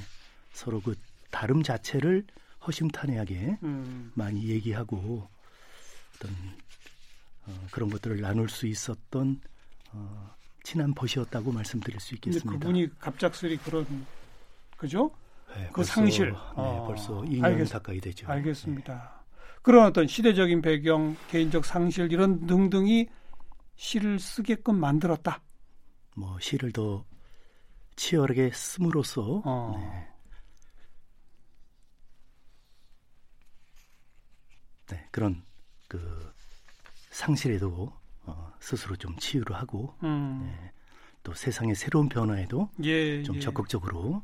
서로 0.53 0.81
그 0.81 0.95
다름 1.31 1.63
자체를 1.63 2.25
허심탄회하게 2.67 3.59
음. 3.63 4.13
많이 4.15 4.49
얘기하고 4.49 5.29
어떤 6.17 6.31
어, 7.47 7.67
그런 7.71 7.91
것들을 7.91 8.21
나눌 8.21 8.49
수 8.49 8.67
있었던 8.67 9.41
어, 9.93 10.31
친한 10.63 10.95
벗이었다고 10.95 11.51
말씀드릴 11.51 11.99
수 12.01 12.15
있겠습니다. 12.15 12.53
그분이 12.53 12.99
갑작스레 13.01 13.57
그런 13.57 13.85
그죠? 14.77 15.11
네, 15.55 15.67
그 15.69 15.75
벌써, 15.77 15.93
상실. 15.95 16.31
네, 16.31 16.37
어, 16.55 16.85
벌써 16.87 17.21
2년 17.23 17.43
알겠- 17.43 17.73
가까이 17.73 18.01
되죠. 18.01 18.27
알겠습니다. 18.29 19.21
그런 19.63 19.87
어떤 19.87 20.07
시대적인 20.07 20.63
배경, 20.63 21.17
개인적 21.31 21.65
상실 21.65 22.11
이런 22.13 22.47
등등이 22.47 23.09
시를 23.77 24.19
쓰게끔 24.19 24.77
만들었다. 24.79 25.41
뭐 26.15 26.39
시를 26.41 26.73
더 26.73 27.05
치열하게 27.97 28.51
씀으로써 28.53 29.43
어. 29.45 29.75
네. 29.77 30.09
네, 34.89 35.09
그런 35.11 35.43
그 35.89 36.33
상실에도 37.11 37.93
어, 38.25 38.53
스스로 38.61 38.97
좀 38.97 39.17
치유를 39.17 39.57
하고 39.57 39.95
음. 40.03 40.41
네, 40.45 40.73
또 41.23 41.33
세상의 41.35 41.75
새로운 41.75 42.09
변화에도 42.09 42.69
예, 42.83 43.23
좀 43.23 43.37
예. 43.37 43.41
적극적으로 43.41 44.23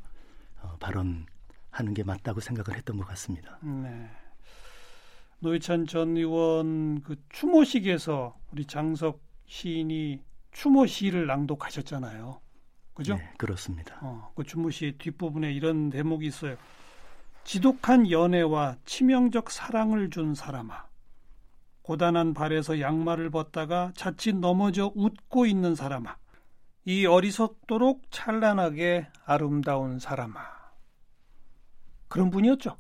어, 0.61 0.77
발언하는 0.79 1.95
게 1.95 2.03
맞다고 2.03 2.41
생각을 2.41 2.77
했던 2.77 2.97
것 2.97 3.07
같습니다. 3.07 3.59
네. 3.63 4.11
노회찬 5.41 5.87
전 5.87 6.17
의원 6.17 7.01
그 7.03 7.17
추모식에서 7.29 8.37
우리 8.51 8.67
장석 8.67 9.23
시인이 9.47 10.21
추모 10.53 10.87
시를 10.87 11.27
낭독하셨잖아요. 11.27 12.41
그죠? 12.95 13.17
네, 13.17 13.33
그렇습니다. 13.39 13.97
어, 14.01 14.33
그 14.35 14.43
추모 14.43 14.71
시 14.71 14.97
뒷부분에 14.99 15.53
이런 15.53 15.91
대목이 15.91 16.27
있어요. 16.27 16.57
지독한 17.45 18.11
연애와 18.11 18.77
치명적 18.85 19.51
사랑을 19.51 20.11
준 20.11 20.35
사람아. 20.35 20.87
고단한 21.83 22.35
발에서 22.35 22.81
양말을 22.81 23.31
벗다가 23.31 23.93
자칫 23.95 24.35
넘어져 24.35 24.93
웃고 24.95 25.47
있는 25.47 25.75
사람아. 25.75 26.17
이 26.85 27.07
어리석도록 27.07 28.03
찬란하게 28.11 29.09
아름다운 29.25 29.99
사람아. 29.99 30.41
그런 32.09 32.31
분이었죠. 32.31 32.77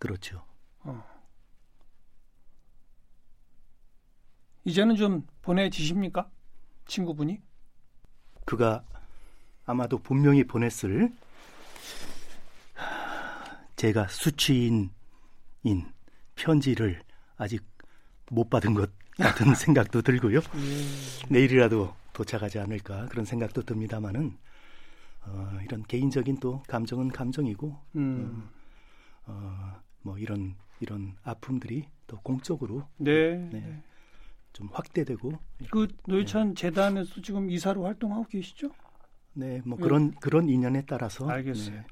그렇죠. 0.00 0.47
이제는 4.68 4.96
좀 4.96 5.26
보내지십니까? 5.40 6.28
친구분이? 6.86 7.40
그가 8.44 8.84
아마도 9.64 9.96
분명히 9.96 10.44
보냈을 10.44 11.10
하, 12.74 13.66
제가 13.76 14.08
수취인인 14.08 14.90
편지를 16.34 17.00
아직 17.38 17.64
못 18.30 18.50
받은 18.50 18.74
것 18.74 18.90
같은 19.16 19.54
생각도 19.56 20.02
들고요. 20.02 20.40
내일이라도 21.30 21.94
도착하지 22.12 22.58
않을까 22.58 23.06
그런 23.06 23.24
생각도 23.24 23.62
듭니다만은 23.62 24.36
어, 25.24 25.58
이런 25.64 25.82
개인적인 25.84 26.40
또 26.40 26.62
감정은 26.68 27.08
감정이고 27.08 27.74
음. 27.96 28.50
어, 29.24 29.80
뭐 30.02 30.18
이런 30.18 30.56
이런 30.80 31.16
아픔들이 31.22 31.88
또 32.06 32.20
공적으로 32.20 32.86
네. 32.98 33.36
네. 33.50 33.82
좀 34.52 34.68
확대되고 34.72 35.32
그 35.70 35.88
노회찬 36.06 36.54
재단에서 36.54 37.20
지금 37.22 37.50
이사로 37.50 37.84
활동하고 37.84 38.24
계시죠? 38.26 38.70
네, 39.34 39.60
뭐 39.64 39.78
예. 39.78 39.82
그런 39.82 40.14
그런 40.16 40.48
인연에 40.48 40.82
따라서 40.86 41.28
알겠어요. 41.28 41.76
네, 41.76 41.86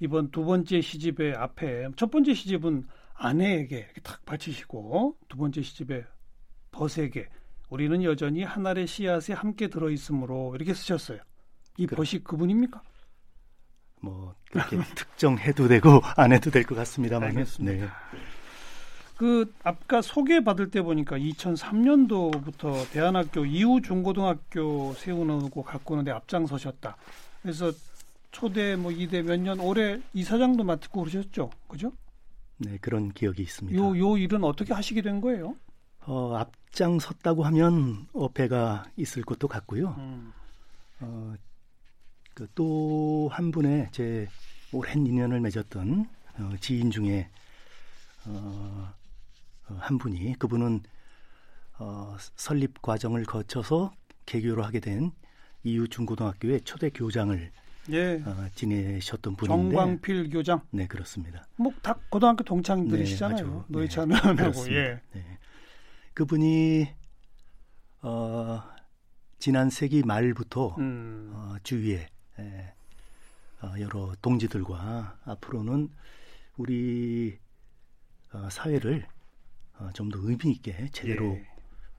이번 0.00 0.30
두 0.30 0.44
번째 0.44 0.80
시집의 0.80 1.34
앞에 1.34 1.88
첫 1.96 2.10
번째 2.10 2.34
시집은 2.34 2.86
아내에게 3.14 3.78
이렇게 3.78 4.00
탁 4.02 4.24
바치시고 4.24 5.16
두 5.28 5.36
번째 5.36 5.62
시집의 5.62 6.04
벗에게 6.70 7.28
우리는 7.68 8.02
여전히 8.04 8.44
한 8.44 8.66
알의 8.66 8.86
씨앗에 8.86 9.32
함께 9.32 9.68
들어 9.68 9.90
있으므로 9.90 10.54
이렇게 10.54 10.72
쓰셨어요. 10.72 11.18
이 11.78 11.86
그래. 11.86 11.96
벗이 11.96 12.22
그분입니까? 12.22 12.80
뭐 14.00 14.34
그렇게 14.52 14.76
특정해도 14.94 15.66
되고 15.66 16.00
안 16.16 16.32
해도 16.32 16.50
될 16.50 16.62
것 16.64 16.76
같습니다만 16.76 17.30
알겠습니다. 17.30 17.86
네. 17.86 17.90
그 19.18 19.52
아까 19.64 20.00
소개 20.00 20.44
받을 20.44 20.70
때 20.70 20.80
보니까 20.80 21.18
2003년도부터 21.18 22.88
대안학교 22.92 23.44
이후 23.46 23.80
중고등학교 23.82 24.94
세우고 24.94 25.64
가꾸는데 25.64 26.12
앞장서셨다. 26.12 26.96
그래서 27.42 27.72
초대 28.30 28.76
뭐 28.76 28.92
이대 28.92 29.22
몇 29.22 29.40
년 29.40 29.58
올해 29.58 29.98
이사장도 30.14 30.62
맡고 30.62 31.00
그러셨죠, 31.00 31.50
그죠? 31.66 31.90
네, 32.58 32.78
그런 32.80 33.10
기억이 33.12 33.42
있습니다. 33.42 33.76
요 33.76 33.96
요 33.98 34.16
일은 34.16 34.44
어떻게 34.44 34.72
하시게 34.72 35.02
된 35.02 35.20
거예요? 35.20 35.56
어, 36.06 36.36
앞장섰다고 36.36 37.42
하면 37.44 38.06
어폐가 38.12 38.84
있을 38.96 39.24
것도 39.24 39.48
같고요. 39.48 39.96
음. 39.98 40.32
어, 41.00 41.34
그 42.34 42.46
또한 42.54 43.50
분의 43.50 43.88
제 43.90 44.28
오랜 44.72 45.04
인연을 45.06 45.40
맺었던 45.40 46.08
어, 46.38 46.52
지인 46.60 46.90
중에 46.92 47.28
어, 48.26 48.30
어, 48.30 48.94
한 49.78 49.98
분이 49.98 50.34
그분은 50.38 50.82
어, 51.78 52.16
설립 52.36 52.82
과정을 52.82 53.24
거쳐서 53.24 53.92
개교를 54.26 54.64
하게 54.64 54.80
된 54.80 55.12
이후 55.62 55.88
중고등학교의 55.88 56.62
초대 56.62 56.90
교장을 56.90 57.50
예. 57.90 58.22
어, 58.24 58.48
지내셨던 58.54 59.36
분인데 59.36 59.76
정광필 59.76 60.30
교장. 60.30 60.60
네 60.70 60.86
그렇습니다. 60.86 61.46
뭐다 61.56 61.98
고등학교 62.10 62.44
동창들이시잖아요. 62.44 63.46
네, 63.46 63.62
노회찬 63.68 64.08
네, 64.08 64.20
그렇습니다. 64.36 64.74
예. 64.74 65.00
네. 65.12 65.38
그분이 66.14 66.88
어, 68.02 68.62
지난 69.38 69.70
세기 69.70 70.02
말부터 70.02 70.76
음. 70.78 71.30
어, 71.32 71.56
주위에 71.62 72.08
에, 72.38 72.74
어, 73.62 73.72
여러 73.80 74.14
동지들과 74.20 75.18
앞으로는 75.24 75.90
우리 76.56 77.38
어, 78.32 78.48
사회를 78.50 79.06
어, 79.78 79.90
좀 79.92 80.10
더 80.10 80.18
의미 80.22 80.52
있게 80.52 80.88
제대로 80.92 81.26
예. 81.26 81.46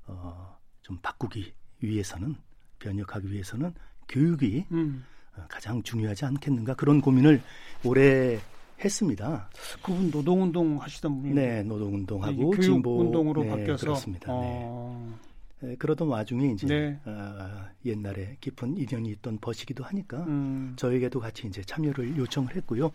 어, 0.08 0.58
좀 0.82 0.98
바꾸기 1.02 1.54
위해서는 1.82 2.36
변혁하기 2.80 3.32
위해서는 3.32 3.74
교육이 4.08 4.66
음. 4.72 5.04
어, 5.36 5.46
가장 5.50 5.82
중요하지 5.84 6.26
않겠는가 6.26 6.74
그런 6.76 7.02
고민을 7.02 7.42
오래 7.84 8.40
했습니다. 8.84 9.50
그분 9.84 10.10
노동운동 10.10 10.82
하시던 10.82 11.22
분인데 11.22 11.48
네, 11.48 11.64
노동운동하고 11.64 12.52
교육 12.52 12.62
진보 12.62 13.00
운동으로 13.02 13.44
네, 13.44 13.50
바뀌어서 13.50 13.86
그렇습니다. 13.86 14.28
네. 14.28 14.34
어. 14.64 15.20
에, 15.64 15.76
그러던 15.76 16.08
와중에 16.08 16.52
이제 16.54 16.66
네. 16.68 17.00
어, 17.06 17.68
옛날에 17.86 18.38
깊은 18.40 18.78
인연이 18.78 19.12
있던 19.12 19.38
버시기도 19.40 19.84
하니까 19.84 20.24
음. 20.24 20.74
저에게도 20.78 21.20
같이 21.20 21.48
이제 21.48 21.62
참여를 21.62 22.18
요청을 22.18 22.56
했고요. 22.56 22.92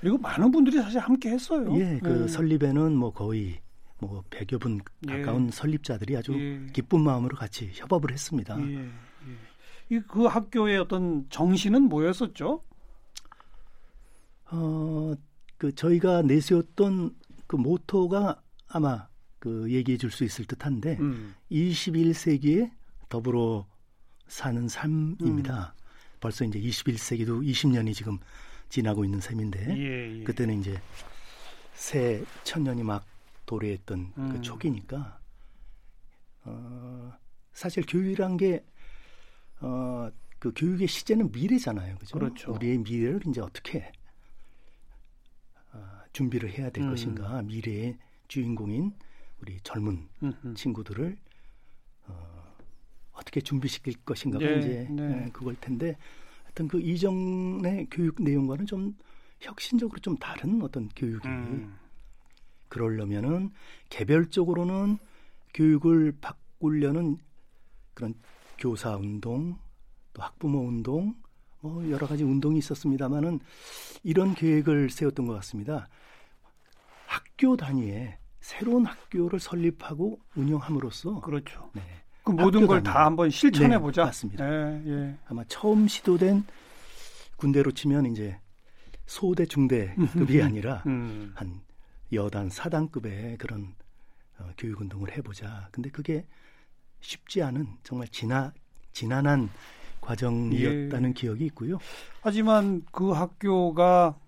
그리고 0.00 0.18
많은 0.18 0.50
분들이 0.50 0.76
사실 0.80 0.98
함께 1.00 1.30
했어요. 1.30 1.72
예, 1.78 1.98
그 2.02 2.08
네. 2.08 2.28
설립에는 2.28 2.92
뭐 2.94 3.12
거의 3.12 3.60
뭐 4.00 4.22
100여 4.30 4.60
분 4.60 4.80
예. 5.08 5.18
가까운 5.18 5.46
예. 5.48 5.50
설립자들이 5.50 6.16
아주 6.16 6.32
예. 6.38 6.72
기쁜 6.72 7.02
마음으로 7.02 7.36
같이 7.36 7.70
협업을 7.74 8.12
했습니다. 8.12 8.58
예. 8.60 8.76
예. 8.76 8.88
이그 9.90 10.26
학교의 10.26 10.78
어떤 10.78 11.26
정신은 11.30 11.82
뭐였었죠? 11.82 12.62
어, 14.50 15.14
그 15.56 15.74
저희가 15.74 16.22
내세웠던 16.22 17.14
그 17.46 17.56
모토가 17.56 18.40
아마 18.68 19.08
그 19.38 19.70
얘기해 19.70 19.98
줄 19.98 20.10
수 20.10 20.24
있을 20.24 20.44
듯한데 20.44 20.98
음. 21.00 21.34
21세기에 21.50 22.70
더불어 23.08 23.66
사는 24.26 24.68
삶입니다. 24.68 25.74
음. 25.76 25.78
벌써 26.20 26.44
이제 26.44 26.60
21세기도 26.60 27.42
20년이 27.42 27.94
지금 27.94 28.18
지나고 28.68 29.04
있는 29.04 29.20
셈인데 29.20 29.76
예, 29.78 30.20
예. 30.20 30.24
그때는 30.24 30.60
이제 30.60 30.78
새 31.74 32.22
천년이 32.44 32.82
막 32.82 33.04
도래했던 33.48 34.12
그 34.12 34.20
음. 34.20 34.28
그 34.28 34.40
초기니까 34.42 35.18
어, 36.44 37.12
사실 37.52 37.82
교육이란 37.86 38.36
게 38.36 38.64
어, 39.60 40.10
그 40.38 40.52
교육의 40.54 40.86
시제는 40.86 41.32
미래잖아요. 41.32 41.96
그죠? 41.96 42.18
그렇죠. 42.18 42.52
우리의 42.52 42.78
미래를 42.78 43.20
이제 43.26 43.40
어떻게 43.40 43.90
어, 45.72 45.80
준비를 46.12 46.50
해야 46.56 46.70
될 46.70 46.84
음. 46.84 46.90
것인가. 46.90 47.42
미래의 47.42 47.98
주인공인 48.28 48.92
우리 49.40 49.58
젊은 49.62 50.06
음흠. 50.22 50.54
친구들을 50.54 51.16
어, 52.06 52.54
어떻게 53.12 53.40
준비시킬 53.40 53.94
것인가가 54.04 54.44
네, 54.44 54.58
이제 54.58 54.86
네. 54.90 55.08
네, 55.08 55.30
그걸 55.32 55.56
텐데 55.56 55.96
하여튼 56.44 56.68
그 56.68 56.80
이전의 56.80 57.88
교육 57.90 58.22
내용과는 58.22 58.66
좀 58.66 58.94
혁신적으로 59.40 59.98
좀 60.00 60.16
다른 60.16 60.60
어떤 60.62 60.88
교육이 60.90 61.26
음. 61.26 61.76
그러려면은 62.68 63.50
개별적으로는 63.90 64.98
교육을 65.54 66.14
바꾸려는 66.20 67.18
그런 67.94 68.14
교사 68.58 68.96
운동, 68.96 69.56
또 70.12 70.22
학부모 70.22 70.60
운동, 70.60 71.14
뭐 71.60 71.88
여러 71.90 72.06
가지 72.06 72.22
운동이 72.24 72.58
있었습니다만은 72.58 73.40
이런 74.04 74.34
계획을 74.34 74.90
세웠던 74.90 75.26
것 75.26 75.34
같습니다. 75.34 75.88
학교 77.06 77.56
단위에 77.56 78.18
새로운 78.40 78.86
학교를 78.86 79.40
설립하고 79.40 80.20
운영함으로써 80.36 81.20
그렇죠. 81.20 81.70
네. 81.74 81.82
그 82.22 82.32
모든 82.32 82.66
걸 82.66 82.82
다 82.82 83.06
한번 83.06 83.30
실천해 83.30 83.68
네, 83.76 83.78
보자. 83.78 84.04
맞습니다. 84.04 84.44
네, 84.48 84.82
예. 84.86 85.18
아마 85.26 85.42
처음 85.44 85.88
시도된 85.88 86.44
군대로 87.36 87.70
치면 87.72 88.06
이제 88.06 88.38
소대 89.06 89.46
중대급이 89.46 90.42
아니라 90.42 90.82
음. 90.86 91.32
한 91.34 91.60
여단 92.12 92.48
사단급의 92.48 93.38
그런 93.38 93.74
어, 94.38 94.50
교육 94.56 94.80
운동을 94.80 95.16
해보자. 95.16 95.68
근데 95.72 95.90
그게 95.90 96.26
쉽지 97.00 97.42
않은 97.42 97.66
정말 97.82 98.08
지나 98.08 98.52
지난한 98.92 99.48
과정이었다는 100.00 101.10
예. 101.10 101.12
기억이 101.12 101.44
있고요. 101.46 101.78
하지만 102.22 102.82
그 102.92 103.10
학교가 103.10 104.18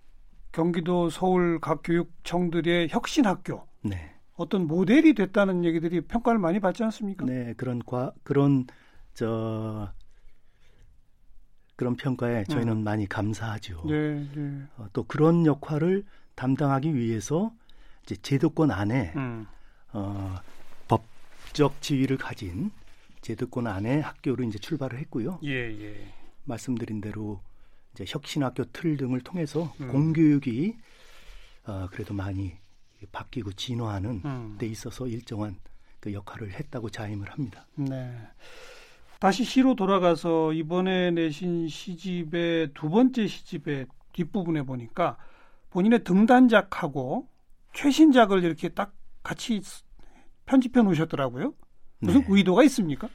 경기도 0.52 1.10
서울 1.10 1.60
각 1.60 1.80
교육청들의 1.84 2.88
혁신 2.90 3.26
학교. 3.26 3.66
네. 3.82 4.14
어떤 4.36 4.66
모델이 4.66 5.14
됐다는 5.14 5.64
얘기들이 5.64 6.02
평가를 6.02 6.38
많이 6.38 6.60
받지 6.60 6.82
않습니까? 6.82 7.24
네, 7.26 7.54
그런 7.56 7.78
과 7.80 8.12
그런 8.22 8.66
저 9.14 9.92
그런 11.76 11.96
평가에 11.96 12.44
저희는 12.44 12.78
음. 12.78 12.84
많이 12.84 13.06
감사하죠. 13.06 13.82
네, 13.86 14.26
네. 14.34 14.62
어, 14.76 14.86
또 14.92 15.04
그런 15.04 15.46
역할을 15.46 16.04
담당하기 16.34 16.94
위해서 16.94 17.52
이제 18.10 18.20
제도권 18.22 18.72
안에 18.72 19.12
음. 19.14 19.46
어, 19.92 20.36
법적 20.88 21.80
지위를 21.80 22.16
가진 22.16 22.72
제도권 23.20 23.68
안에 23.68 24.00
학교로 24.00 24.42
이제 24.44 24.58
출발을 24.58 24.98
했고요. 24.98 25.38
예, 25.44 25.50
예. 25.50 26.12
말씀드린 26.44 27.00
대로 27.00 27.40
이제 27.94 28.04
혁신학교 28.08 28.64
틀 28.72 28.96
등을 28.96 29.20
통해서 29.20 29.72
음. 29.80 29.88
공교육이 29.92 30.76
어, 31.66 31.88
그래도 31.92 32.12
많이 32.12 32.56
바뀌고 33.12 33.52
진화하는 33.52 34.22
음. 34.24 34.56
데 34.58 34.66
있어서 34.66 35.06
일정한 35.06 35.56
그 36.00 36.12
역할을 36.12 36.50
했다고 36.50 36.90
자임을 36.90 37.30
합니다. 37.30 37.66
네. 37.76 38.12
다시 39.20 39.44
시로 39.44 39.76
돌아가서 39.76 40.52
이번에 40.54 41.12
내신 41.12 41.68
시집의 41.68 42.70
두 42.74 42.88
번째 42.88 43.28
시집의 43.28 43.86
뒷부분에 44.14 44.62
보니까 44.62 45.16
본인의 45.70 46.02
등단작하고 46.02 47.29
최신작을 47.72 48.44
이렇게 48.44 48.68
딱 48.68 48.94
같이 49.22 49.60
편집해 50.46 50.82
놓으셨더라고요. 50.82 51.54
무슨 52.00 52.20
네. 52.22 52.26
의도가 52.28 52.62
있습니까? 52.64 53.08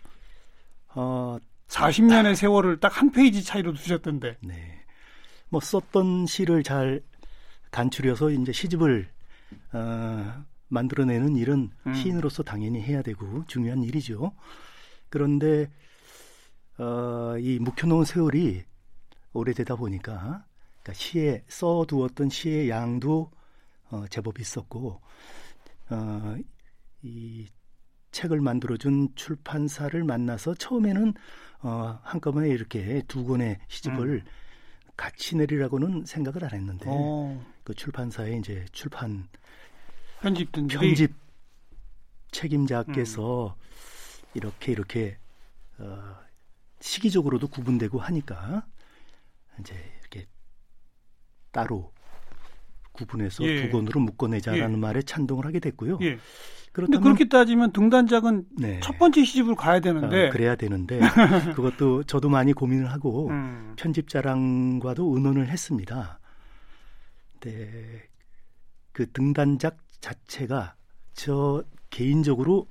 어, 0.89 1.37
40년의 1.67 2.35
세월을 2.35 2.79
딱 2.79 3.01
한 3.01 3.11
페이지 3.11 3.43
차이로 3.43 3.73
두셨던데. 3.73 4.37
네. 4.41 4.85
뭐 5.49 5.59
썼던 5.59 6.25
시를 6.27 6.63
잘 6.63 7.01
간추려서 7.71 8.31
이제 8.31 8.51
시집을 8.51 9.09
어, 9.73 10.45
만들어내는 10.69 11.35
일은 11.35 11.71
음. 11.85 11.93
시인으로서 11.93 12.43
당연히 12.43 12.81
해야 12.81 13.01
되고 13.01 13.43
중요한 13.47 13.83
일이죠. 13.83 14.33
그런데 15.09 15.69
어, 16.77 17.35
이 17.39 17.59
묵혀놓은 17.59 18.05
세월이 18.05 18.63
오래되다 19.33 19.75
보니까 19.75 20.45
그러니까 20.81 20.93
시에 20.93 21.43
써두었던 21.47 22.29
시의 22.29 22.69
양도 22.69 23.31
어, 23.91 24.05
제법 24.09 24.39
있었고 24.39 25.01
어, 25.89 26.35
이 27.01 27.47
책을 28.11 28.39
만들어준 28.41 29.09
출판사를 29.15 30.01
만나서 30.03 30.55
처음에는 30.55 31.13
어, 31.61 31.99
한꺼번에 32.03 32.49
이렇게 32.49 33.01
두 33.07 33.25
권의 33.25 33.59
시집을 33.67 34.09
음. 34.09 34.25
같이 34.95 35.35
내리라고는 35.35 36.05
생각을 36.05 36.45
안 36.45 36.51
했는데 36.51 36.87
오. 36.87 36.93
어. 36.93 37.45
그 37.63 37.73
출판사에 37.73 38.37
이제 38.37 38.65
출판 38.71 39.27
편집든 40.21 40.67
편집 40.67 41.13
책임자께서 42.31 43.57
음. 43.57 44.27
이렇게 44.33 44.71
이렇게 44.71 45.17
어, 45.77 46.15
시기적으로도 46.79 47.47
구분되고 47.47 47.99
하니까 47.99 48.65
이제 49.59 49.75
이렇게 50.01 50.27
따로 51.51 51.91
구분해서 52.95 53.43
예. 53.45 53.63
두 53.63 53.71
권으로 53.71 53.99
묶어내자라는 54.01 54.75
예. 54.75 54.79
말에 54.79 55.01
찬동을 55.01 55.45
하게 55.45 55.59
됐고요. 55.59 55.99
예. 56.01 56.17
그런데 56.71 56.97
그렇게 56.97 57.29
따지면 57.29 57.71
등단작은 57.71 58.45
네. 58.57 58.79
첫 58.81 58.97
번째 58.97 59.23
시집을 59.23 59.55
가야 59.55 59.79
되는데 59.79 60.27
어, 60.27 60.29
그래야 60.29 60.57
되는데 60.57 60.99
그것도 61.55 62.03
저도 62.03 62.27
많이 62.27 62.51
고민을 62.51 62.91
하고 62.91 63.29
음. 63.29 63.75
편집자랑과도 63.77 65.15
의논을 65.15 65.47
했습니다. 65.47 66.19
네, 67.39 68.03
그 68.91 69.09
등단작 69.11 69.77
자체가 70.01 70.75
저 71.13 71.63
개인적으로 71.89 72.67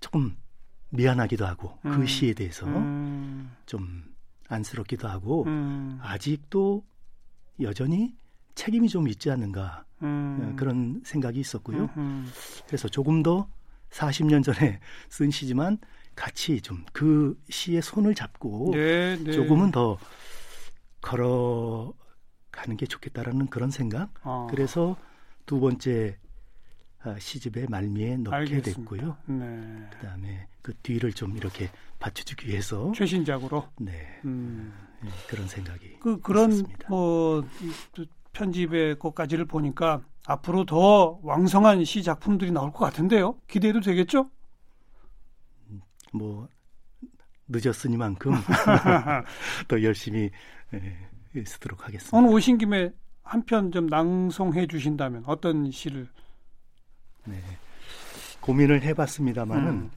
조금 0.00 0.36
미안하기도 0.90 1.44
하고 1.44 1.78
그 1.82 1.88
음. 1.88 1.96
그 1.98 2.06
시에 2.06 2.32
대해서 2.32 2.66
음. 2.66 3.50
좀 3.66 4.04
안쓰럽기도 4.48 5.08
하고 5.08 5.44
음. 5.46 5.98
아직도 6.00 6.84
여전히 7.60 8.14
책임이 8.56 8.88
좀 8.88 9.06
있지 9.06 9.30
않는가 9.30 9.84
음. 10.02 10.38
어, 10.42 10.56
그런 10.56 11.00
생각이 11.04 11.38
있었고요. 11.38 11.88
음흠. 11.96 12.26
그래서 12.66 12.88
조금 12.88 13.22
더 13.22 13.48
40년 13.90 14.42
전에 14.42 14.80
쓴 15.08 15.30
시지만 15.30 15.78
같이 16.16 16.60
좀 16.60 16.84
그 16.92 17.38
시의 17.50 17.82
손을 17.82 18.14
잡고 18.14 18.70
네, 18.72 19.16
네. 19.16 19.32
조금은 19.32 19.70
더 19.70 19.98
걸어 21.02 21.92
가는 22.50 22.76
게 22.76 22.86
좋겠다라는 22.86 23.48
그런 23.48 23.70
생각. 23.70 24.10
아. 24.22 24.46
그래서 24.50 24.96
두 25.44 25.60
번째 25.60 26.18
아, 27.02 27.16
시집의 27.18 27.66
말미에 27.68 28.16
넣게 28.16 28.34
알겠습니다. 28.34 28.80
됐고요. 28.80 29.16
네. 29.26 29.88
그다음에 29.92 30.48
그 30.62 30.72
뒤를 30.82 31.12
좀 31.12 31.36
이렇게 31.36 31.70
받쳐주기 32.00 32.48
위해서 32.48 32.90
최신작으로 32.96 33.68
네, 33.78 34.20
음. 34.24 34.72
네 35.02 35.10
그런 35.28 35.46
생각이 35.46 35.98
그 36.00 36.18
그런 36.20 36.50
있었습니다. 36.50 36.88
뭐 36.88 37.46
편집의 38.36 38.98
것까지를 38.98 39.46
보니까 39.46 40.02
앞으로 40.26 40.66
더 40.66 41.18
왕성한 41.22 41.84
시 41.84 42.02
작품들이 42.02 42.50
나올 42.52 42.70
것 42.70 42.80
같은데요. 42.84 43.38
기대해도 43.48 43.80
되겠죠? 43.80 44.30
뭐 46.12 46.46
늦었으니만큼 47.48 48.32
더 49.68 49.82
열심히 49.82 50.30
예, 50.74 51.44
쓰도록 51.44 51.86
하겠습니다. 51.86 52.16
오늘 52.16 52.30
오신 52.30 52.58
김에 52.58 52.90
한 53.22 53.42
편 53.44 53.72
좀 53.72 53.86
낭송해 53.86 54.66
주신다면 54.66 55.24
어떤 55.26 55.70
시를? 55.70 56.06
네, 57.24 57.40
고민을 58.40 58.82
해봤습니다만은 58.82 59.68
음. 59.68 59.90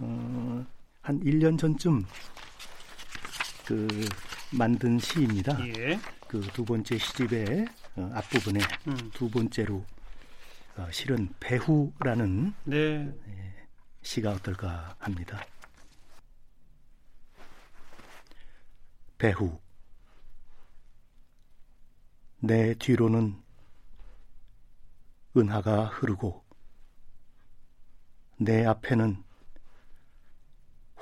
어, 0.00 0.66
한 1.00 1.20
1년 1.20 1.58
전쯤 1.58 2.04
그 3.66 3.88
만든 4.52 4.98
시입니다. 4.98 5.56
예. 5.66 5.98
그 6.28 6.40
두 6.52 6.62
번째 6.62 6.98
시집의 6.98 7.66
어, 7.96 8.10
앞부분에 8.14 8.60
음. 8.86 9.10
두 9.14 9.30
번째로 9.30 9.82
어, 10.76 10.86
실은 10.90 11.34
배후라는 11.40 12.52
네. 12.64 13.10
시가 14.02 14.32
어떨까 14.32 14.94
합니다. 14.98 15.42
배후 19.16 19.58
내 22.40 22.74
뒤로는 22.74 23.42
은하가 25.36 25.86
흐르고 25.86 26.44
내 28.36 28.66
앞에는 28.66 29.24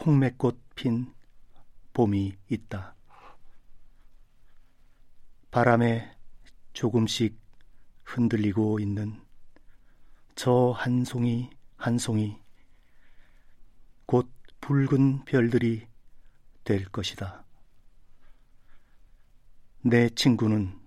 홍매꽃 0.01 0.59
핀 0.77 1.13
봄이 1.93 2.37
있다. 2.49 2.96
바람에 5.57 6.15
조금씩 6.75 7.41
흔들리고 8.05 8.79
있는 8.79 9.19
저 10.35 10.73
한 10.73 11.03
송이 11.03 11.49
한 11.79 11.97
송이 11.97 12.39
곧 14.05 14.31
붉은 14.61 15.25
별들이 15.25 15.87
될 16.63 16.85
것이다. 16.85 17.43
내 19.81 20.11
친구는 20.11 20.79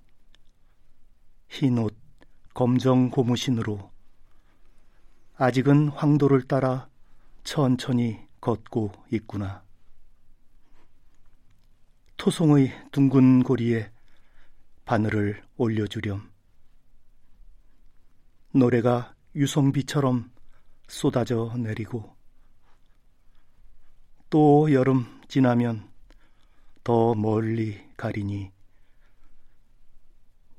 흰 1.47 1.79
옷, 1.79 1.97
검정 2.53 3.10
고무신으로 3.10 3.91
아직은 5.38 5.88
황도를 5.89 6.43
따라 6.43 6.88
천천히 7.43 8.19
걷고 8.39 8.91
있구나. 9.10 9.63
토송의 12.17 12.89
둥근 12.91 13.41
고리에 13.41 13.91
바늘을 14.89 15.39
올려주렴. 15.56 16.32
노래가 18.56 19.13
유성비처럼 19.36 20.32
쏟아져 20.88 21.54
내리고 21.60 22.15
또 24.32 24.73
여름 24.73 25.06
지나면 25.28 25.88
더 26.84 27.13
멀리 27.13 27.80
가리니 27.97 28.52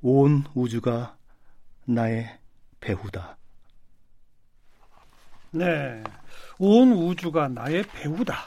온 0.01 0.45
우주가 0.55 1.17
나의 1.87 2.39
배후다. 2.79 3.37
네. 5.51 6.05
온 6.57 6.93
우주가 6.93 7.49
나의 7.49 7.83
배우다. 7.83 8.45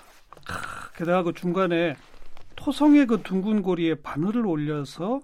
크, 0.48 0.94
게다가 0.94 1.24
그 1.24 1.34
중간에 1.34 1.98
토성의 2.56 3.06
그 3.06 3.22
둥근 3.22 3.62
고리에 3.62 3.96
바늘을 3.96 4.48
올려서 4.48 5.20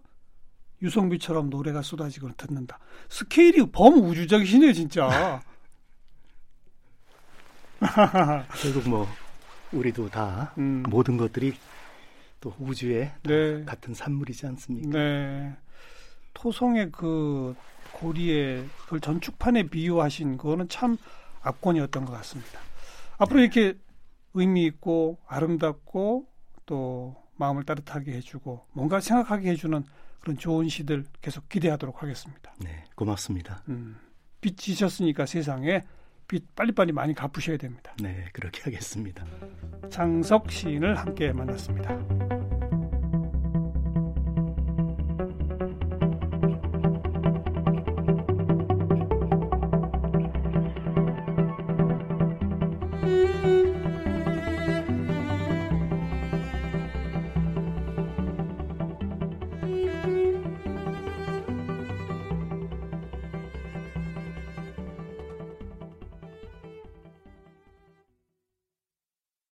유성비처럼 0.81 1.49
노래가 1.49 1.81
쏟아지고 1.81 2.31
듣는다. 2.35 2.79
스케일이 3.09 3.65
범우주적이시네요, 3.69 4.73
진짜. 4.73 5.41
결국 8.61 8.89
뭐 8.89 9.07
우리도 9.71 10.09
다 10.09 10.53
음. 10.57 10.83
모든 10.89 11.17
것들이 11.17 11.53
또 12.41 12.53
우주의 12.59 13.11
네. 13.23 13.63
같은 13.65 13.93
산물이지 13.93 14.45
않습니까? 14.47 14.97
네. 14.97 15.55
토성의 16.33 16.91
그 16.91 17.55
고리에 17.93 18.65
그걸 18.83 18.99
전축판에 19.01 19.63
비유하신 19.63 20.37
그거는 20.37 20.69
참 20.69 20.97
압권이었던 21.41 22.05
것 22.05 22.13
같습니다. 22.13 22.59
앞으로 23.17 23.41
이렇게 23.41 23.77
의미 24.33 24.65
있고 24.65 25.17
아름답고 25.27 26.27
또 26.65 27.15
마음을 27.35 27.63
따뜻하게 27.63 28.13
해주고 28.13 28.65
뭔가 28.73 28.99
생각하게 28.99 29.51
해주는 29.51 29.83
그런 30.19 30.37
좋은 30.37 30.69
시들 30.69 31.05
계속 31.21 31.47
기대하도록 31.49 32.01
하겠습니다. 32.03 32.53
네, 32.59 32.83
고맙습니다. 32.95 33.63
음, 33.69 33.97
빚 34.41 34.57
지셨으니까 34.57 35.25
세상에 35.25 35.85
빚 36.27 36.55
빨리빨리 36.55 36.91
많이 36.91 37.13
갚으셔야 37.13 37.57
됩니다. 37.57 37.93
네, 38.01 38.25
그렇게 38.33 38.61
하겠습니다. 38.61 39.25
장석 39.89 40.51
시인을 40.51 40.95
함께 40.95 41.33
만났습니다. 41.33 42.58